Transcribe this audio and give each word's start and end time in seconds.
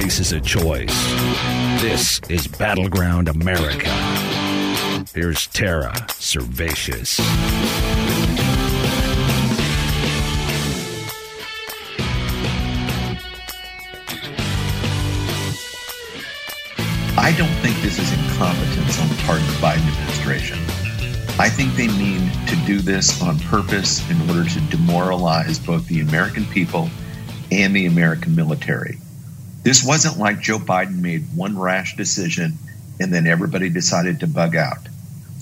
Faces 0.00 0.30
a 0.30 0.40
choice. 0.40 0.94
This 1.82 2.20
is 2.28 2.46
Battleground 2.46 3.26
America. 3.26 3.90
Here's 5.12 5.48
Tara 5.48 5.92
Servatius. 6.06 7.18
I 17.18 17.34
don't 17.36 17.48
think 17.54 17.76
this 17.82 17.98
is 17.98 18.12
incompetence 18.12 19.00
on 19.00 19.08
the 19.08 19.20
part 19.26 19.40
of 19.40 19.46
the 19.48 19.54
Biden 19.54 19.78
administration. 19.78 20.58
I 21.40 21.48
think 21.48 21.74
they 21.74 21.88
mean 21.88 22.30
to 22.46 22.54
do 22.66 22.78
this 22.78 23.20
on 23.20 23.36
purpose 23.40 24.08
in 24.08 24.30
order 24.30 24.48
to 24.48 24.60
demoralize 24.70 25.58
both 25.58 25.88
the 25.88 26.02
American 26.02 26.44
people 26.44 26.88
and 27.50 27.74
the 27.74 27.86
American 27.86 28.36
military. 28.36 29.00
This 29.68 29.84
wasn't 29.84 30.16
like 30.16 30.40
Joe 30.40 30.58
Biden 30.58 31.02
made 31.02 31.26
one 31.36 31.58
rash 31.58 31.94
decision 31.94 32.54
and 32.98 33.12
then 33.12 33.26
everybody 33.26 33.68
decided 33.68 34.20
to 34.20 34.26
bug 34.26 34.56
out. 34.56 34.78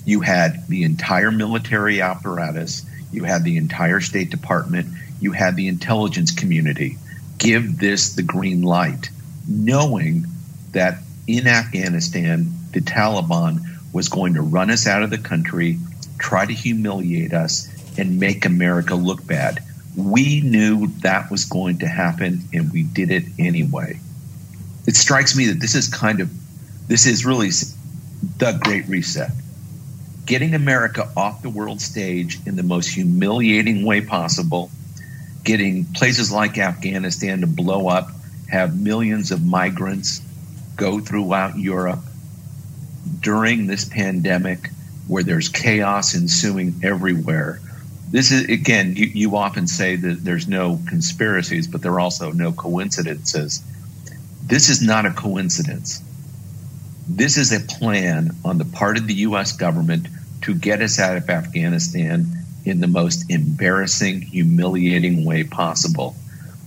You 0.03 0.19
had 0.19 0.67
the 0.67 0.83
entire 0.83 1.31
military 1.31 2.01
apparatus, 2.01 2.85
you 3.09 3.23
had 3.23 3.45
the 3.45 3.55
entire 3.55 4.01
State 4.01 4.29
Department, 4.29 4.87
you 5.21 5.31
had 5.31 5.55
the 5.55 5.69
intelligence 5.69 6.33
community 6.33 6.97
give 7.37 7.79
this 7.79 8.15
the 8.15 8.21
green 8.21 8.63
light, 8.63 9.09
knowing 9.47 10.25
that 10.73 10.97
in 11.25 11.47
Afghanistan, 11.47 12.53
the 12.73 12.81
Taliban 12.81 13.61
was 13.93 14.09
going 14.09 14.33
to 14.33 14.41
run 14.41 14.69
us 14.71 14.87
out 14.87 15.03
of 15.03 15.09
the 15.09 15.17
country, 15.17 15.79
try 16.19 16.45
to 16.45 16.53
humiliate 16.53 17.33
us, 17.33 17.69
and 17.97 18.19
make 18.19 18.43
America 18.43 18.95
look 18.95 19.25
bad. 19.25 19.63
We 19.95 20.41
knew 20.41 20.87
that 21.03 21.31
was 21.31 21.45
going 21.45 21.77
to 21.77 21.87
happen, 21.87 22.41
and 22.51 22.73
we 22.73 22.83
did 22.83 23.09
it 23.09 23.23
anyway. 23.39 24.01
It 24.87 24.95
strikes 24.95 25.35
me 25.35 25.47
that 25.47 25.59
this 25.59 25.75
is 25.75 25.89
kind 25.89 26.21
of, 26.21 26.31
this 26.87 27.05
is 27.05 27.25
really 27.25 27.49
the 28.37 28.57
Great 28.63 28.87
Reset. 28.87 29.29
Getting 30.25 30.53
America 30.53 31.09
off 31.15 31.41
the 31.41 31.49
world 31.49 31.81
stage 31.81 32.39
in 32.45 32.55
the 32.55 32.63
most 32.63 32.87
humiliating 32.87 33.85
way 33.85 34.01
possible, 34.01 34.71
getting 35.43 35.85
places 35.85 36.31
like 36.31 36.57
Afghanistan 36.57 37.41
to 37.41 37.47
blow 37.47 37.89
up, 37.89 38.09
have 38.49 38.79
millions 38.79 39.31
of 39.31 39.43
migrants 39.43 40.21
go 40.77 40.99
throughout 40.99 41.57
Europe 41.57 41.99
during 43.19 43.67
this 43.67 43.83
pandemic 43.85 44.69
where 45.07 45.23
there's 45.23 45.49
chaos 45.49 46.15
ensuing 46.15 46.79
everywhere. 46.83 47.59
This 48.09 48.31
is, 48.31 48.45
again, 48.45 48.95
you, 48.95 49.05
you 49.05 49.35
often 49.35 49.67
say 49.67 49.97
that 49.97 50.23
there's 50.23 50.47
no 50.47 50.79
conspiracies, 50.87 51.67
but 51.67 51.81
there 51.81 51.93
are 51.93 51.99
also 51.99 52.31
no 52.31 52.53
coincidences. 52.53 53.61
This 54.47 54.69
is 54.69 54.81
not 54.81 55.05
a 55.05 55.11
coincidence. 55.11 56.01
This 57.07 57.37
is 57.37 57.51
a 57.51 57.59
plan 57.59 58.31
on 58.45 58.57
the 58.57 58.65
part 58.65 58.97
of 58.97 59.05
the 59.05 59.13
U.S. 59.15 59.51
government 59.51 60.07
to 60.43 60.55
get 60.55 60.81
us 60.81 60.99
out 60.99 61.17
of 61.17 61.29
Afghanistan 61.29 62.25
in 62.63 62.79
the 62.79 62.87
most 62.87 63.29
embarrassing, 63.29 64.21
humiliating 64.21 65.25
way 65.25 65.43
possible 65.43 66.15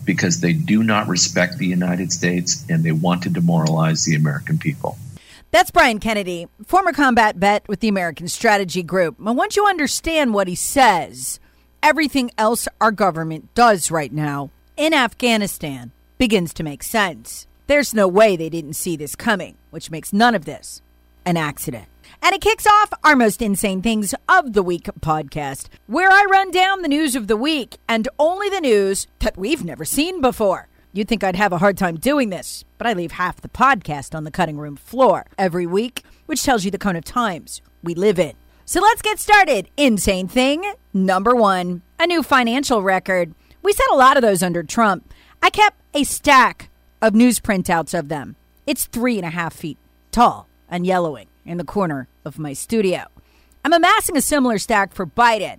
because 0.04 0.40
they 0.40 0.52
do 0.52 0.82
not 0.82 1.08
respect 1.08 1.56
the 1.56 1.66
United 1.66 2.12
States 2.12 2.64
and 2.69 2.84
they 2.84 2.92
want 2.92 3.22
to 3.22 3.30
demoralize 3.30 4.04
the 4.04 4.14
American 4.14 4.58
people. 4.58 4.98
That's 5.50 5.70
Brian 5.70 6.00
Kennedy, 6.00 6.48
former 6.66 6.92
combat 6.92 7.36
vet 7.36 7.66
with 7.66 7.80
the 7.80 7.88
American 7.88 8.28
Strategy 8.28 8.82
Group. 8.82 9.19
And 9.19 9.36
once 9.38 9.56
you 9.56 9.66
understand 9.66 10.34
what 10.34 10.48
he 10.48 10.54
says, 10.54 11.40
everything 11.82 12.30
else 12.36 12.69
our 12.80 12.92
government 12.92 13.54
does 13.54 13.90
right 13.90 14.12
now 14.12 14.50
in 14.76 14.92
Afghanistan 14.92 15.92
begins 16.19 16.52
to 16.54 16.62
make 16.62 16.82
sense. 16.82 17.46
There's 17.70 17.94
no 17.94 18.08
way 18.08 18.34
they 18.34 18.48
didn't 18.48 18.72
see 18.72 18.97
this 18.97 19.14
coming, 19.14 19.56
which 19.70 19.92
makes 19.92 20.12
none 20.12 20.34
of 20.34 20.44
this 20.44 20.82
an 21.25 21.36
accident. 21.36 21.86
And 22.20 22.34
it 22.34 22.41
kicks 22.41 22.66
off 22.66 22.92
our 23.04 23.14
most 23.14 23.41
insane 23.41 23.81
things 23.81 24.12
of 24.28 24.54
the 24.54 24.62
week 24.64 24.88
podcast, 24.98 25.69
where 25.86 26.10
I 26.10 26.26
run 26.28 26.50
down 26.50 26.82
the 26.82 26.88
news 26.88 27.14
of 27.14 27.28
the 27.28 27.36
week 27.36 27.76
and 27.88 28.08
only 28.19 28.48
the 28.48 28.60
news 28.60 29.06
that 29.20 29.36
we've 29.36 29.64
never 29.64 29.84
seen 29.84 30.20
before. 30.20 30.66
You'd 30.92 31.06
think 31.06 31.22
I'd 31.22 31.36
have 31.36 31.53
a 31.53 31.58
hard 31.58 31.78
time 31.78 31.94
doing 31.94 32.31
this, 32.31 32.64
but 32.76 32.88
I 32.88 32.92
leave 32.92 33.12
half 33.12 33.41
the 33.41 33.48
podcast 33.48 34.16
on 34.16 34.25
the 34.25 34.32
cutting 34.32 34.58
room 34.58 34.75
floor 34.75 35.26
every 35.38 35.64
week, 35.64 36.02
which 36.26 36.42
tells 36.42 36.64
you 36.64 36.72
the 36.72 36.76
cone 36.76 36.97
of 36.97 37.04
times 37.04 37.62
we 37.84 37.94
live 37.94 38.19
in. 38.19 38.32
So 38.64 38.81
let's 38.81 39.00
get 39.00 39.20
started. 39.20 39.70
Insane 39.76 40.26
thing 40.26 40.72
number 40.92 41.37
one 41.37 41.82
a 42.00 42.08
new 42.08 42.25
financial 42.25 42.82
record. 42.82 43.32
We 43.62 43.72
set 43.72 43.92
a 43.92 43.97
lot 43.97 44.16
of 44.16 44.22
those 44.22 44.42
under 44.42 44.64
Trump. 44.64 45.14
I 45.41 45.50
kept 45.50 45.76
a 45.94 46.02
stack 46.02 46.69
of 47.03 47.15
news 47.15 47.41
printouts 47.41 47.99
of 47.99 48.09
them. 48.09 48.37
It's 48.66 48.87
three 48.87 49.16
and 49.16 49.27
a 49.27 49.31
half 49.31 49.55
feet 49.55 49.78
tall 50.12 50.49
and 50.69 50.87
yellowing 50.87 51.27
in 51.44 51.59
the 51.59 51.65
corner 51.65 52.09
of 52.25 52.38
my 52.38 52.53
studio. 52.53 53.05
I'm 53.65 53.72
amassing 53.72 54.16
a 54.16 54.22
similar 54.22 54.59
stack 54.59 54.93
for 54.93 55.06
Biden, 55.06 55.59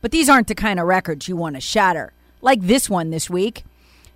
but 0.00 0.10
these 0.10 0.28
aren't 0.28 0.48
the 0.48 0.54
kind 0.54 0.80
of 0.80 0.86
records 0.86 1.28
you 1.28 1.36
want 1.36 1.56
to 1.56 1.60
shatter, 1.60 2.12
like 2.40 2.62
this 2.62 2.88
one 2.88 3.10
this 3.10 3.28
week. 3.28 3.64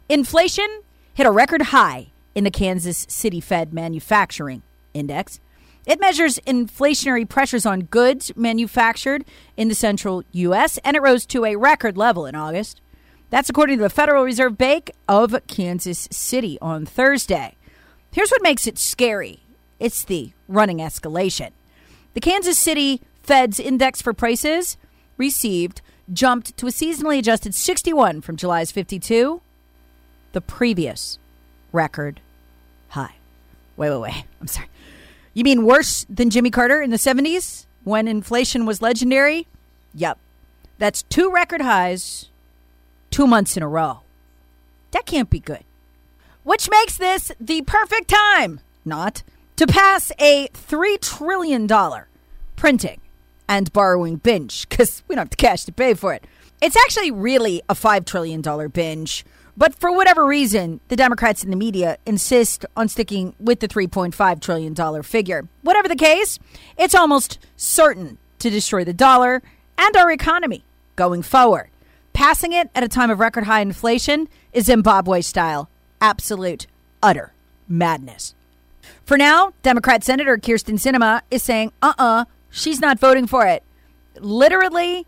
Inflation 0.08 0.82
hit 1.14 1.26
a 1.26 1.30
record 1.30 1.62
high 1.62 2.08
in 2.34 2.44
the 2.44 2.50
Kansas 2.50 3.06
City 3.08 3.40
Fed 3.40 3.72
Manufacturing 3.72 4.62
Index. 4.94 5.40
It 5.86 6.00
measures 6.00 6.38
inflationary 6.40 7.28
pressures 7.28 7.64
on 7.64 7.82
goods 7.82 8.32
manufactured 8.36 9.24
in 9.56 9.68
the 9.68 9.74
central 9.74 10.24
U.S., 10.32 10.78
and 10.78 10.96
it 10.96 11.02
rose 11.02 11.24
to 11.26 11.44
a 11.44 11.56
record 11.56 11.96
level 11.96 12.26
in 12.26 12.34
August. 12.34 12.80
That's 13.30 13.50
according 13.50 13.78
to 13.78 13.82
the 13.82 13.90
Federal 13.90 14.22
Reserve 14.24 14.56
Bank 14.56 14.92
of 15.08 15.34
Kansas 15.48 16.08
City 16.12 16.58
on 16.62 16.86
Thursday. 16.86 17.56
Here's 18.12 18.30
what 18.30 18.42
makes 18.42 18.66
it 18.66 18.78
scary 18.78 19.40
it's 19.78 20.04
the 20.04 20.32
running 20.48 20.78
escalation. 20.78 21.50
The 22.14 22.20
Kansas 22.20 22.56
City 22.56 23.02
Fed's 23.22 23.60
index 23.60 24.00
for 24.00 24.12
prices 24.12 24.76
received 25.16 25.82
jumped 26.12 26.56
to 26.56 26.66
a 26.66 26.70
seasonally 26.70 27.18
adjusted 27.18 27.54
61 27.54 28.20
from 28.20 28.36
July's 28.36 28.70
52, 28.70 29.42
the 30.32 30.40
previous 30.40 31.18
record 31.72 32.20
high. 32.88 33.16
Wait, 33.76 33.90
wait, 33.90 34.00
wait. 34.00 34.24
I'm 34.40 34.46
sorry. 34.46 34.68
You 35.34 35.44
mean 35.44 35.64
worse 35.64 36.06
than 36.08 36.30
Jimmy 36.30 36.50
Carter 36.50 36.80
in 36.80 36.90
the 36.90 36.96
70s 36.96 37.66
when 37.84 38.08
inflation 38.08 38.64
was 38.64 38.80
legendary? 38.80 39.46
Yep. 39.94 40.18
That's 40.78 41.02
two 41.02 41.30
record 41.30 41.60
highs, 41.60 42.30
two 43.16 43.26
months 43.26 43.56
in 43.56 43.62
a 43.62 43.68
row. 43.68 44.00
That 44.90 45.06
can't 45.06 45.30
be 45.30 45.40
good. 45.40 45.64
Which 46.42 46.68
makes 46.68 46.98
this 46.98 47.32
the 47.40 47.62
perfect 47.62 48.08
time, 48.08 48.60
not 48.84 49.22
to 49.56 49.66
pass 49.66 50.12
a 50.18 50.48
$3 50.48 51.00
trillion 51.00 51.66
printing 52.56 53.00
and 53.48 53.72
borrowing 53.72 54.16
binge 54.16 54.68
because 54.68 55.02
we 55.08 55.14
don't 55.14 55.22
have 55.22 55.30
the 55.30 55.36
cash 55.36 55.64
to 55.64 55.72
pay 55.72 55.94
for 55.94 56.12
it. 56.12 56.26
It's 56.60 56.76
actually 56.76 57.10
really 57.10 57.62
a 57.70 57.74
$5 57.74 58.04
trillion 58.04 58.42
binge. 58.68 59.24
But 59.56 59.74
for 59.74 59.90
whatever 59.90 60.26
reason, 60.26 60.80
the 60.88 60.96
Democrats 60.96 61.42
and 61.42 61.50
the 61.50 61.56
media 61.56 61.96
insist 62.04 62.66
on 62.76 62.86
sticking 62.86 63.34
with 63.40 63.60
the 63.60 63.68
$3.5 63.68 64.40
trillion 64.42 65.02
figure. 65.02 65.48
Whatever 65.62 65.88
the 65.88 65.96
case, 65.96 66.38
it's 66.76 66.94
almost 66.94 67.38
certain 67.56 68.18
to 68.40 68.50
destroy 68.50 68.84
the 68.84 68.92
dollar 68.92 69.42
and 69.78 69.96
our 69.96 70.10
economy 70.10 70.64
going 70.96 71.22
forward. 71.22 71.70
Passing 72.16 72.54
it 72.54 72.70
at 72.74 72.82
a 72.82 72.88
time 72.88 73.10
of 73.10 73.20
record 73.20 73.44
high 73.44 73.60
inflation 73.60 74.30
is 74.54 74.64
Zimbabwe 74.64 75.20
style. 75.20 75.68
Absolute, 76.00 76.66
utter 77.02 77.34
madness. 77.68 78.34
For 79.04 79.18
now, 79.18 79.52
Democrat 79.62 80.02
Senator 80.02 80.38
Kyrsten 80.38 80.78
Sinema 80.78 81.20
is 81.30 81.42
saying, 81.42 81.72
uh 81.82 81.92
uh-uh, 81.98 82.22
uh, 82.22 82.24
she's 82.48 82.80
not 82.80 82.98
voting 82.98 83.26
for 83.26 83.46
it. 83.46 83.62
Literally, 84.18 85.06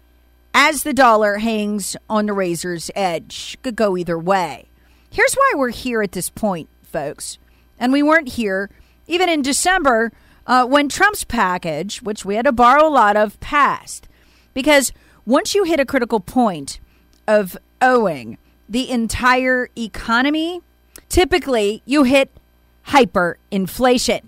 as 0.52 0.82
the 0.82 0.92
dollar 0.92 1.38
hangs 1.38 1.96
on 2.10 2.26
the 2.26 2.34
razor's 2.34 2.90
edge. 2.94 3.56
Could 3.62 3.74
go 3.74 3.96
either 3.96 4.18
way. 4.18 4.66
Here's 5.10 5.32
why 5.32 5.54
we're 5.56 5.70
here 5.70 6.02
at 6.02 6.12
this 6.12 6.28
point, 6.28 6.68
folks. 6.82 7.38
And 7.78 7.90
we 7.90 8.02
weren't 8.02 8.34
here 8.34 8.68
even 9.06 9.30
in 9.30 9.40
December 9.40 10.12
uh, 10.46 10.66
when 10.66 10.90
Trump's 10.90 11.24
package, 11.24 12.02
which 12.02 12.26
we 12.26 12.34
had 12.34 12.44
to 12.44 12.52
borrow 12.52 12.86
a 12.86 12.90
lot 12.90 13.16
of, 13.16 13.40
passed. 13.40 14.08
Because 14.52 14.92
once 15.24 15.54
you 15.54 15.64
hit 15.64 15.80
a 15.80 15.86
critical 15.86 16.20
point 16.20 16.80
of 17.28 17.56
owing 17.80 18.38
the 18.68 18.90
entire 18.90 19.68
economy, 19.76 20.62
typically 21.08 21.82
you 21.84 22.02
hit 22.02 22.32
hyperinflation 22.88 24.22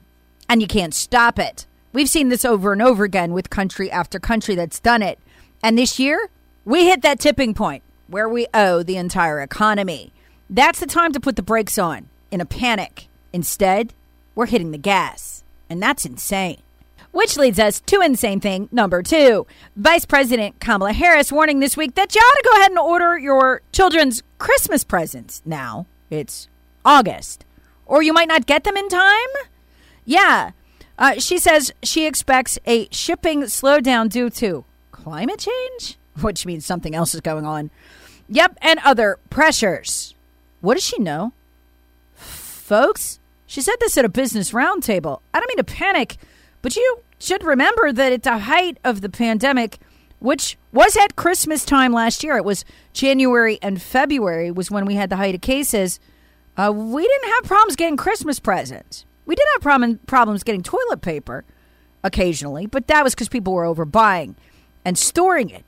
and 0.48 0.60
you 0.60 0.68
can't 0.68 0.94
stop 0.94 1.38
it. 1.38 1.66
We've 1.92 2.08
seen 2.08 2.28
this 2.28 2.44
over 2.44 2.72
and 2.72 2.80
over 2.80 3.02
again 3.02 3.32
with 3.32 3.50
country 3.50 3.90
after 3.90 4.20
country 4.20 4.54
that's 4.54 4.78
done 4.78 5.02
it. 5.02 5.18
And 5.62 5.76
this 5.76 5.98
year, 5.98 6.30
we 6.64 6.86
hit 6.86 7.02
that 7.02 7.18
tipping 7.18 7.54
point 7.54 7.82
where 8.06 8.28
we 8.28 8.46
owe 8.54 8.82
the 8.82 8.96
entire 8.96 9.40
economy. 9.40 10.12
That's 10.48 10.80
the 10.80 10.86
time 10.86 11.12
to 11.12 11.20
put 11.20 11.36
the 11.36 11.42
brakes 11.42 11.78
on 11.78 12.08
in 12.30 12.40
a 12.40 12.46
panic. 12.46 13.08
Instead, 13.32 13.94
we're 14.34 14.46
hitting 14.46 14.70
the 14.70 14.78
gas. 14.78 15.42
And 15.68 15.82
that's 15.82 16.04
insane. 16.04 16.60
Which 17.12 17.36
leads 17.36 17.58
us 17.58 17.80
to 17.80 18.00
insane 18.00 18.40
thing 18.40 18.68
number 18.70 19.02
two. 19.02 19.46
Vice 19.76 20.04
President 20.04 20.60
Kamala 20.60 20.92
Harris 20.92 21.32
warning 21.32 21.58
this 21.58 21.76
week 21.76 21.94
that 21.96 22.14
you 22.14 22.20
ought 22.20 22.42
to 22.42 22.48
go 22.48 22.56
ahead 22.56 22.70
and 22.70 22.78
order 22.78 23.18
your 23.18 23.62
children's 23.72 24.22
Christmas 24.38 24.84
presents 24.84 25.42
now. 25.44 25.86
It's 26.08 26.48
August. 26.84 27.44
Or 27.86 28.02
you 28.02 28.12
might 28.12 28.28
not 28.28 28.46
get 28.46 28.62
them 28.62 28.76
in 28.76 28.88
time. 28.88 29.28
Yeah. 30.04 30.52
Uh, 30.98 31.14
she 31.14 31.38
says 31.38 31.72
she 31.82 32.06
expects 32.06 32.58
a 32.66 32.86
shipping 32.92 33.42
slowdown 33.42 34.08
due 34.08 34.30
to 34.30 34.64
climate 34.92 35.40
change, 35.40 35.98
which 36.20 36.46
means 36.46 36.64
something 36.64 36.94
else 36.94 37.14
is 37.14 37.20
going 37.20 37.44
on. 37.44 37.70
Yep, 38.28 38.58
and 38.62 38.78
other 38.84 39.18
pressures. 39.30 40.14
What 40.60 40.74
does 40.74 40.84
she 40.84 41.00
know? 41.00 41.32
Folks, 42.14 43.18
she 43.46 43.60
said 43.60 43.74
this 43.80 43.98
at 43.98 44.04
a 44.04 44.08
business 44.08 44.52
roundtable. 44.52 45.20
I 45.34 45.40
don't 45.40 45.48
mean 45.48 45.56
to 45.56 45.64
panic, 45.64 46.18
but 46.62 46.76
you 46.76 47.00
should 47.18 47.44
remember 47.44 47.92
that 47.92 48.12
at 48.12 48.22
the 48.22 48.38
height 48.38 48.78
of 48.84 49.00
the 49.00 49.08
pandemic, 49.08 49.78
which 50.18 50.58
was 50.72 50.96
at 50.96 51.16
Christmas 51.16 51.64
time 51.64 51.92
last 51.92 52.22
year, 52.22 52.36
it 52.36 52.44
was 52.44 52.64
January 52.92 53.58
and 53.62 53.80
February 53.80 54.50
was 54.50 54.70
when 54.70 54.86
we 54.86 54.94
had 54.94 55.10
the 55.10 55.16
height 55.16 55.34
of 55.34 55.40
cases. 55.40 56.00
Uh, 56.56 56.72
we 56.74 57.02
didn't 57.06 57.30
have 57.32 57.44
problems 57.44 57.76
getting 57.76 57.96
Christmas 57.96 58.38
presents. 58.38 59.04
We 59.26 59.34
did 59.34 59.46
have 59.54 59.62
problem, 59.62 59.98
problems 60.06 60.42
getting 60.42 60.62
toilet 60.62 61.00
paper 61.02 61.44
occasionally, 62.02 62.66
but 62.66 62.86
that 62.88 63.04
was 63.04 63.14
because 63.14 63.28
people 63.28 63.52
were 63.52 63.64
overbuying 63.64 64.34
and 64.84 64.98
storing 64.98 65.50
it, 65.50 65.64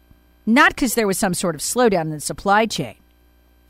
not 0.47 0.75
because 0.75 0.94
there 0.94 1.06
was 1.06 1.19
some 1.19 1.35
sort 1.35 1.55
of 1.55 1.61
slowdown 1.61 2.03
in 2.03 2.11
the 2.11 2.21
supply 2.21 2.67
chain. 2.67 2.97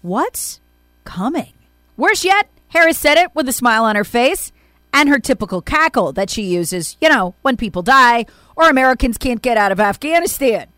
What's 0.02 0.60
coming? 1.04 1.52
Worse 1.96 2.24
yet, 2.24 2.48
Harris 2.68 2.98
said 2.98 3.18
it 3.18 3.34
with 3.34 3.48
a 3.48 3.52
smile 3.52 3.84
on 3.84 3.96
her 3.96 4.04
face 4.04 4.52
and 4.92 5.08
her 5.08 5.18
typical 5.18 5.62
cackle 5.62 6.12
that 6.12 6.30
she 6.30 6.42
uses, 6.42 6.96
you 7.00 7.08
know, 7.08 7.34
when 7.42 7.56
people 7.56 7.82
die 7.82 8.26
or 8.56 8.68
Americans 8.68 9.18
can't 9.18 9.42
get 9.42 9.56
out 9.56 9.72
of 9.72 9.80
Afghanistan, 9.80 10.68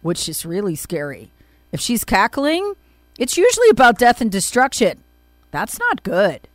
which 0.00 0.28
is 0.28 0.44
really 0.44 0.74
scary. 0.74 1.30
If 1.70 1.80
she's 1.80 2.04
cackling, 2.04 2.74
it's 3.18 3.36
usually 3.36 3.70
about 3.70 3.98
death 3.98 4.20
and 4.20 4.30
destruction. 4.30 5.02
That's 5.50 5.78
not 5.78 6.02
good. 6.02 6.48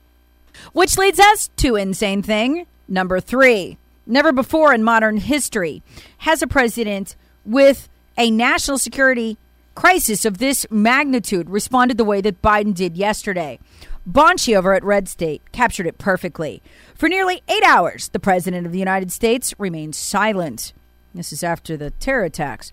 Which 0.74 0.98
leads 0.98 1.20
us 1.20 1.50
to 1.58 1.76
insane 1.76 2.24
thing 2.24 2.66
number 2.88 3.20
three. 3.20 3.78
Never 4.06 4.32
before 4.32 4.74
in 4.74 4.84
modern 4.84 5.18
history 5.18 5.84
has 6.20 6.42
a 6.42 6.48
president 6.48 7.16
with 7.46 7.90
a 8.18 8.32
national 8.32 8.78
security 8.78 9.38
crisis 9.76 10.26
of 10.26 10.40
this 10.40 10.66
magnitude 10.72 11.50
responded 11.50 11.98
the 11.98 12.04
way 12.04 12.20
that 12.22 12.42
Biden 12.42 12.74
did 12.74 12.98
yesterday. 12.98 13.60
Bonchie 14.08 14.56
over 14.56 14.74
at 14.74 14.86
Red 14.86 15.10
State 15.10 15.52
captured 15.52 15.86
it 15.86 15.98
perfectly. 15.98 16.62
For 16.96 17.10
nearly 17.10 17.44
eight 17.50 17.64
hours, 17.64 18.08
the 18.08 18.22
President 18.22 18.66
of 18.66 18.72
the 18.72 18.80
United 18.80 19.12
States 19.12 19.54
remained 19.58 19.96
silent. 19.96 20.72
This 21.14 21.34
is 21.34 21.44
after 21.44 21.76
the 21.76 21.92
terror 21.92 22.24
attacks. 22.24 22.72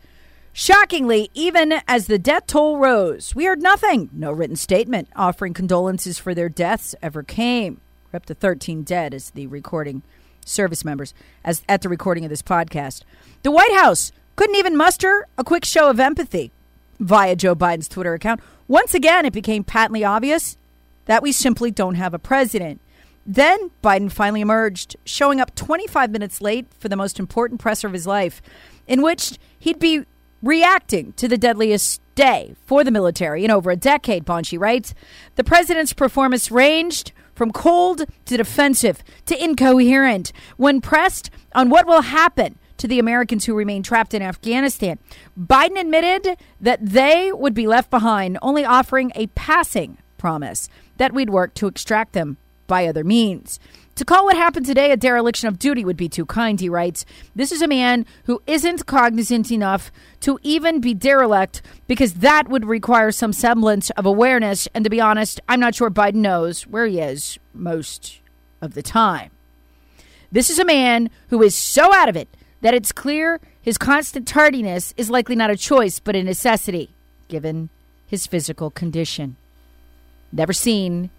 Shockingly, 0.52 1.30
even 1.34 1.80
as 1.88 2.06
the 2.06 2.20
death 2.20 2.46
toll 2.46 2.78
rose, 2.78 3.34
we 3.34 3.46
heard 3.46 3.60
nothing. 3.60 4.10
No 4.12 4.30
written 4.30 4.54
statement 4.54 5.08
offering 5.16 5.54
condolences 5.54 6.20
for 6.20 6.34
their 6.34 6.48
deaths 6.48 6.94
ever 7.02 7.24
came. 7.24 7.80
We're 8.12 8.18
up 8.18 8.26
to 8.26 8.34
13 8.34 8.84
dead 8.84 9.12
as 9.12 9.30
the 9.30 9.48
recording 9.48 10.02
service 10.46 10.84
members 10.84 11.14
as 11.42 11.64
at 11.68 11.82
the 11.82 11.88
recording 11.88 12.24
of 12.24 12.30
this 12.30 12.42
podcast. 12.42 13.02
The 13.42 13.50
White 13.50 13.74
House 13.74 14.12
couldn't 14.36 14.54
even 14.54 14.76
muster 14.76 15.26
a 15.36 15.42
quick 15.42 15.64
show 15.64 15.90
of 15.90 15.98
empathy 15.98 16.52
via 17.00 17.34
Joe 17.34 17.56
Biden's 17.56 17.88
Twitter 17.88 18.14
account. 18.14 18.40
Once 18.68 18.94
again, 18.94 19.26
it 19.26 19.32
became 19.32 19.64
patently 19.64 20.04
obvious 20.04 20.56
that 21.06 21.22
we 21.22 21.32
simply 21.32 21.70
don't 21.70 21.94
have 21.94 22.14
a 22.14 22.18
president. 22.18 22.80
Then 23.26 23.70
Biden 23.82 24.12
finally 24.12 24.40
emerged, 24.40 24.96
showing 25.04 25.40
up 25.40 25.54
25 25.54 26.10
minutes 26.10 26.40
late 26.40 26.66
for 26.78 26.88
the 26.88 26.96
most 26.96 27.18
important 27.18 27.60
presser 27.60 27.86
of 27.86 27.92
his 27.92 28.06
life, 28.06 28.42
in 28.86 29.02
which 29.02 29.38
he'd 29.58 29.78
be 29.78 30.04
reacting 30.42 31.14
to 31.14 31.26
the 31.26 31.38
deadliest 31.38 32.00
day 32.14 32.54
for 32.66 32.84
the 32.84 32.90
military 32.90 33.44
in 33.44 33.50
over 33.50 33.70
a 33.70 33.76
decade, 33.76 34.24
Bonchie 34.24 34.60
writes. 34.60 34.94
The 35.36 35.44
president's 35.44 35.94
performance 35.94 36.50
ranged 36.50 37.12
from 37.34 37.50
cold 37.50 38.04
to 38.26 38.36
defensive 38.36 39.02
to 39.26 39.42
incoherent 39.42 40.32
when 40.56 40.80
pressed 40.80 41.30
on 41.54 41.70
what 41.70 41.86
will 41.86 42.02
happen 42.02 42.58
to 42.76 42.86
the 42.86 42.98
Americans 42.98 43.44
who 43.46 43.54
remain 43.54 43.82
trapped 43.82 44.14
in 44.14 44.22
Afghanistan. 44.22 44.98
Biden 45.38 45.80
admitted 45.80 46.36
that 46.60 46.84
they 46.84 47.32
would 47.32 47.54
be 47.54 47.66
left 47.66 47.90
behind, 47.90 48.38
only 48.42 48.64
offering 48.64 49.12
a 49.14 49.28
passing 49.28 49.98
promise 50.18 50.68
that 50.96 51.12
we'd 51.12 51.30
work 51.30 51.54
to 51.54 51.66
extract 51.66 52.12
them 52.12 52.36
by 52.66 52.86
other 52.86 53.04
means. 53.04 53.60
To 53.96 54.04
call 54.04 54.24
what 54.24 54.36
happened 54.36 54.66
today 54.66 54.90
a 54.90 54.96
dereliction 54.96 55.46
of 55.48 55.58
duty 55.58 55.84
would 55.84 55.96
be 55.96 56.08
too 56.08 56.26
kind, 56.26 56.58
he 56.58 56.68
writes. 56.68 57.06
This 57.36 57.52
is 57.52 57.62
a 57.62 57.68
man 57.68 58.06
who 58.24 58.42
isn't 58.46 58.86
cognizant 58.86 59.52
enough 59.52 59.92
to 60.20 60.40
even 60.42 60.80
be 60.80 60.94
derelict 60.94 61.62
because 61.86 62.14
that 62.14 62.48
would 62.48 62.64
require 62.64 63.12
some 63.12 63.32
semblance 63.32 63.90
of 63.90 64.04
awareness. 64.04 64.66
And 64.74 64.82
to 64.82 64.90
be 64.90 65.00
honest, 65.00 65.40
I'm 65.48 65.60
not 65.60 65.76
sure 65.76 65.90
Biden 65.90 66.16
knows 66.16 66.66
where 66.66 66.86
he 66.86 66.98
is 66.98 67.38
most 67.52 68.20
of 68.60 68.74
the 68.74 68.82
time. 68.82 69.30
This 70.32 70.50
is 70.50 70.58
a 70.58 70.64
man 70.64 71.08
who 71.28 71.40
is 71.40 71.54
so 71.54 71.94
out 71.94 72.08
of 72.08 72.16
it 72.16 72.28
that 72.62 72.74
it's 72.74 72.90
clear 72.90 73.40
his 73.60 73.78
constant 73.78 74.26
tardiness 74.26 74.92
is 74.96 75.08
likely 75.08 75.36
not 75.36 75.50
a 75.50 75.56
choice 75.56 76.00
but 76.00 76.16
a 76.16 76.24
necessity, 76.24 76.90
given 77.28 77.68
his 78.08 78.26
physical 78.26 78.70
condition. 78.70 79.36
Never 80.34 80.52
seen 80.52 81.10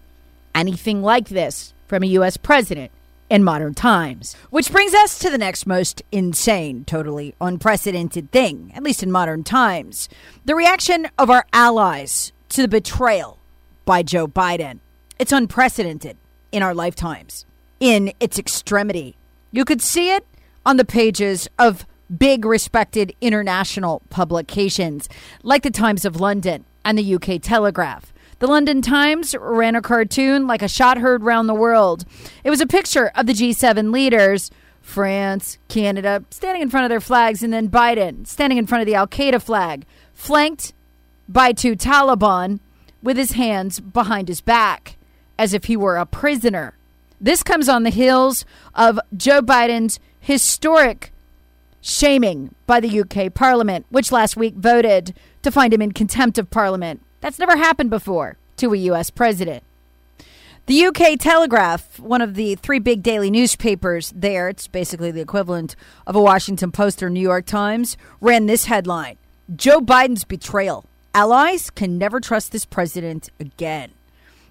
anything 0.54 1.02
like 1.02 1.30
this 1.30 1.72
from 1.86 2.02
a 2.02 2.06
U.S. 2.18 2.36
president 2.36 2.92
in 3.30 3.42
modern 3.42 3.72
times. 3.72 4.34
Which 4.50 4.70
brings 4.70 4.92
us 4.92 5.18
to 5.20 5.30
the 5.30 5.38
next 5.38 5.66
most 5.66 6.02
insane, 6.12 6.84
totally 6.84 7.34
unprecedented 7.40 8.30
thing, 8.30 8.72
at 8.74 8.82
least 8.82 9.02
in 9.02 9.10
modern 9.10 9.42
times 9.42 10.10
the 10.44 10.54
reaction 10.54 11.08
of 11.18 11.30
our 11.30 11.46
allies 11.54 12.32
to 12.50 12.62
the 12.62 12.68
betrayal 12.68 13.38
by 13.86 14.02
Joe 14.02 14.28
Biden. 14.28 14.80
It's 15.18 15.32
unprecedented 15.32 16.18
in 16.52 16.62
our 16.62 16.74
lifetimes, 16.74 17.46
in 17.80 18.12
its 18.20 18.38
extremity. 18.38 19.16
You 19.50 19.64
could 19.64 19.80
see 19.80 20.10
it 20.10 20.26
on 20.66 20.76
the 20.76 20.84
pages 20.84 21.48
of 21.58 21.86
big 22.14 22.44
respected 22.44 23.16
international 23.22 24.02
publications 24.10 25.08
like 25.42 25.62
the 25.62 25.70
Times 25.70 26.04
of 26.04 26.20
London 26.20 26.66
and 26.84 26.98
the 26.98 27.14
UK 27.14 27.40
Telegraph. 27.40 28.12
The 28.38 28.46
London 28.46 28.82
Times 28.82 29.34
ran 29.40 29.76
a 29.76 29.80
cartoon 29.80 30.46
like 30.46 30.60
a 30.60 30.68
shot 30.68 30.98
heard 30.98 31.24
round 31.24 31.48
the 31.48 31.54
world. 31.54 32.04
It 32.44 32.50
was 32.50 32.60
a 32.60 32.66
picture 32.66 33.10
of 33.14 33.24
the 33.24 33.32
G7 33.32 33.90
leaders 33.92 34.50
France, 34.82 35.56
Canada, 35.68 36.22
standing 36.30 36.60
in 36.60 36.68
front 36.68 36.84
of 36.84 36.90
their 36.90 37.00
flags, 37.00 37.42
and 37.42 37.50
then 37.50 37.70
Biden 37.70 38.26
standing 38.26 38.58
in 38.58 38.66
front 38.66 38.82
of 38.82 38.86
the 38.86 38.94
Al 38.94 39.08
Qaeda 39.08 39.40
flag, 39.40 39.86
flanked 40.12 40.74
by 41.26 41.52
two 41.52 41.74
Taliban 41.74 42.60
with 43.02 43.16
his 43.16 43.32
hands 43.32 43.80
behind 43.80 44.28
his 44.28 44.42
back, 44.42 44.96
as 45.38 45.54
if 45.54 45.64
he 45.64 45.76
were 45.76 45.96
a 45.96 46.06
prisoner. 46.06 46.76
This 47.18 47.42
comes 47.42 47.70
on 47.70 47.84
the 47.84 47.90
heels 47.90 48.44
of 48.74 49.00
Joe 49.16 49.40
Biden's 49.40 49.98
historic 50.20 51.10
shaming 51.80 52.54
by 52.66 52.80
the 52.80 53.00
UK 53.00 53.32
Parliament, 53.32 53.86
which 53.88 54.12
last 54.12 54.36
week 54.36 54.54
voted 54.56 55.14
to 55.42 55.50
find 55.50 55.72
him 55.72 55.80
in 55.80 55.92
contempt 55.92 56.36
of 56.36 56.50
Parliament 56.50 57.00
that's 57.26 57.40
never 57.40 57.56
happened 57.56 57.90
before 57.90 58.36
to 58.56 58.72
a 58.72 58.76
U.S. 58.76 59.10
president. 59.10 59.64
The 60.66 60.86
UK 60.86 61.18
Telegraph, 61.18 61.98
one 61.98 62.22
of 62.22 62.36
the 62.36 62.54
three 62.54 62.78
big 62.78 63.02
daily 63.02 63.32
newspapers 63.32 64.12
there, 64.14 64.48
it's 64.48 64.68
basically 64.68 65.10
the 65.10 65.22
equivalent 65.22 65.74
of 66.06 66.14
a 66.14 66.22
Washington 66.22 66.70
Post 66.70 67.02
or 67.02 67.10
New 67.10 67.18
York 67.18 67.44
Times, 67.44 67.96
ran 68.20 68.46
this 68.46 68.66
headline 68.66 69.16
Joe 69.56 69.80
Biden's 69.80 70.22
betrayal 70.22 70.84
Allies 71.14 71.68
can 71.68 71.98
never 71.98 72.20
trust 72.20 72.52
this 72.52 72.64
president 72.64 73.30
again. 73.40 73.90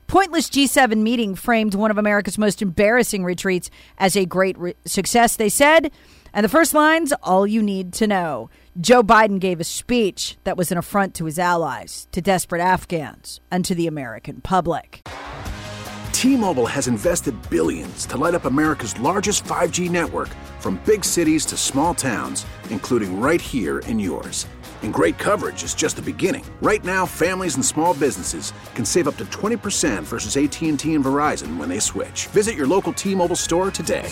Pointless 0.08 0.50
G7 0.50 0.98
meeting 0.98 1.34
framed 1.36 1.76
one 1.76 1.92
of 1.92 1.98
America's 1.98 2.38
most 2.38 2.62
embarrassing 2.62 3.24
retreats 3.24 3.72
as 3.98 4.18
a 4.18 4.26
great 4.26 4.58
re- 4.58 4.76
success, 4.84 5.38
they 5.38 5.48
said. 5.48 5.92
And 6.36 6.44
the 6.44 6.50
first 6.50 6.74
lines 6.74 7.14
all 7.24 7.48
you 7.48 7.64
need 7.64 7.94
to 7.94 8.08
know. 8.08 8.50
Joe 8.82 9.02
Biden 9.02 9.40
gave 9.40 9.62
a 9.62 9.64
speech 9.64 10.36
that 10.44 10.58
was 10.58 10.70
an 10.70 10.78
affront 10.78 11.16
to 11.16 11.26
his 11.26 11.40
allies, 11.40 12.10
to 12.12 12.22
desperate 12.22 12.62
Afghans, 12.62 13.40
and 13.50 13.64
to 13.64 13.74
the 13.74 13.88
American 13.88 14.42
public. 14.42 15.08
T 16.12 16.36
Mobile 16.36 16.66
has 16.66 16.90
invested 16.90 17.36
billions 17.50 18.06
to 18.08 18.18
light 18.18 18.36
up 18.36 18.44
America's 18.44 19.00
largest 19.00 19.46
5G 19.46 19.90
network 19.90 20.28
from 20.60 20.82
big 20.86 21.06
cities 21.06 21.46
to 21.46 21.56
small 21.56 21.96
towns, 21.96 22.46
including 22.70 23.22
right 23.22 23.40
here 23.40 23.80
in 23.88 23.98
yours. 23.98 24.46
And 24.84 24.94
great 24.94 25.18
coverage 25.18 25.64
is 25.64 25.74
just 25.74 25.96
the 25.96 26.02
beginning. 26.02 26.44
Right 26.62 26.84
now, 26.84 27.06
families 27.06 27.56
and 27.56 27.64
small 27.64 27.94
businesses 27.94 28.52
can 28.74 28.84
save 28.84 29.08
up 29.08 29.16
to 29.18 29.26
20% 29.26 30.04
versus 30.04 30.36
AT&T 30.36 30.94
and 30.96 31.06
Verizon 31.06 31.56
when 31.56 31.70
they 31.70 31.80
switch. 31.80 32.28
Visit 32.34 32.56
your 32.56 32.68
local 32.68 32.92
T-Mobile 32.92 33.38
store 33.38 33.72
today. 33.72 34.12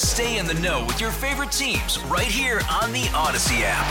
Stay 0.00 0.38
in 0.38 0.46
the 0.46 0.54
know 0.54 0.82
with 0.86 0.98
your 0.98 1.10
favorite 1.10 1.52
teams 1.52 1.98
right 2.04 2.24
here 2.24 2.62
on 2.70 2.90
the 2.90 3.06
Odyssey 3.14 3.56
app. 3.58 3.84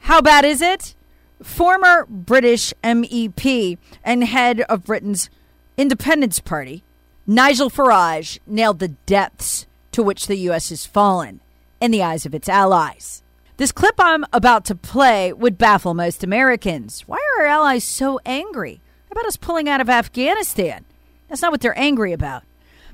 How 0.00 0.20
bad 0.20 0.44
is 0.44 0.60
it? 0.60 0.96
Former 1.40 2.06
British 2.06 2.74
MEP 2.82 3.78
and 4.02 4.24
head 4.24 4.62
of 4.62 4.82
Britain's 4.82 5.30
Independence 5.76 6.40
Party, 6.40 6.82
Nigel 7.24 7.70
Farage, 7.70 8.40
nailed 8.48 8.80
the 8.80 8.88
depths 8.88 9.68
to 9.92 10.02
which 10.02 10.26
the 10.26 10.38
U.S. 10.38 10.70
has 10.70 10.84
fallen 10.84 11.38
in 11.80 11.92
the 11.92 12.02
eyes 12.02 12.26
of 12.26 12.34
its 12.34 12.48
allies. 12.48 13.22
This 13.58 13.70
clip 13.70 13.94
I'm 14.00 14.24
about 14.32 14.64
to 14.64 14.74
play 14.74 15.32
would 15.32 15.56
baffle 15.56 15.94
most 15.94 16.24
Americans. 16.24 17.02
Why 17.06 17.18
are 17.38 17.44
our 17.44 17.46
allies 17.46 17.84
so 17.84 18.18
angry 18.26 18.80
about 19.08 19.24
us 19.24 19.36
pulling 19.36 19.68
out 19.68 19.80
of 19.80 19.88
Afghanistan? 19.88 20.84
That's 21.30 21.40
not 21.40 21.52
what 21.52 21.62
they're 21.62 21.78
angry 21.78 22.12
about. 22.12 22.42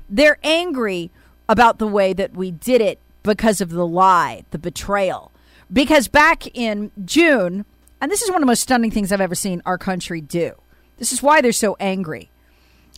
They're 0.09 0.37
angry 0.43 1.11
about 1.49 1.79
the 1.79 1.87
way 1.87 2.13
that 2.13 2.33
we 2.33 2.51
did 2.51 2.79
it 2.79 2.99
because 3.23 3.59
of 3.59 3.71
the 3.71 3.85
lie, 3.85 4.45
the 4.51 4.59
betrayal. 4.59 5.31
Because 5.73 6.07
back 6.07 6.47
in 6.55 6.91
June, 7.03 7.65
and 7.99 8.11
this 8.11 8.21
is 8.21 8.29
one 8.29 8.37
of 8.37 8.41
the 8.41 8.47
most 8.47 8.61
stunning 8.61 8.91
things 8.91 9.11
I've 9.11 9.19
ever 9.19 9.35
seen 9.35 9.61
our 9.65 9.77
country 9.77 10.21
do. 10.21 10.53
This 10.97 11.11
is 11.11 11.21
why 11.21 11.41
they're 11.41 11.51
so 11.51 11.75
angry. 11.79 12.29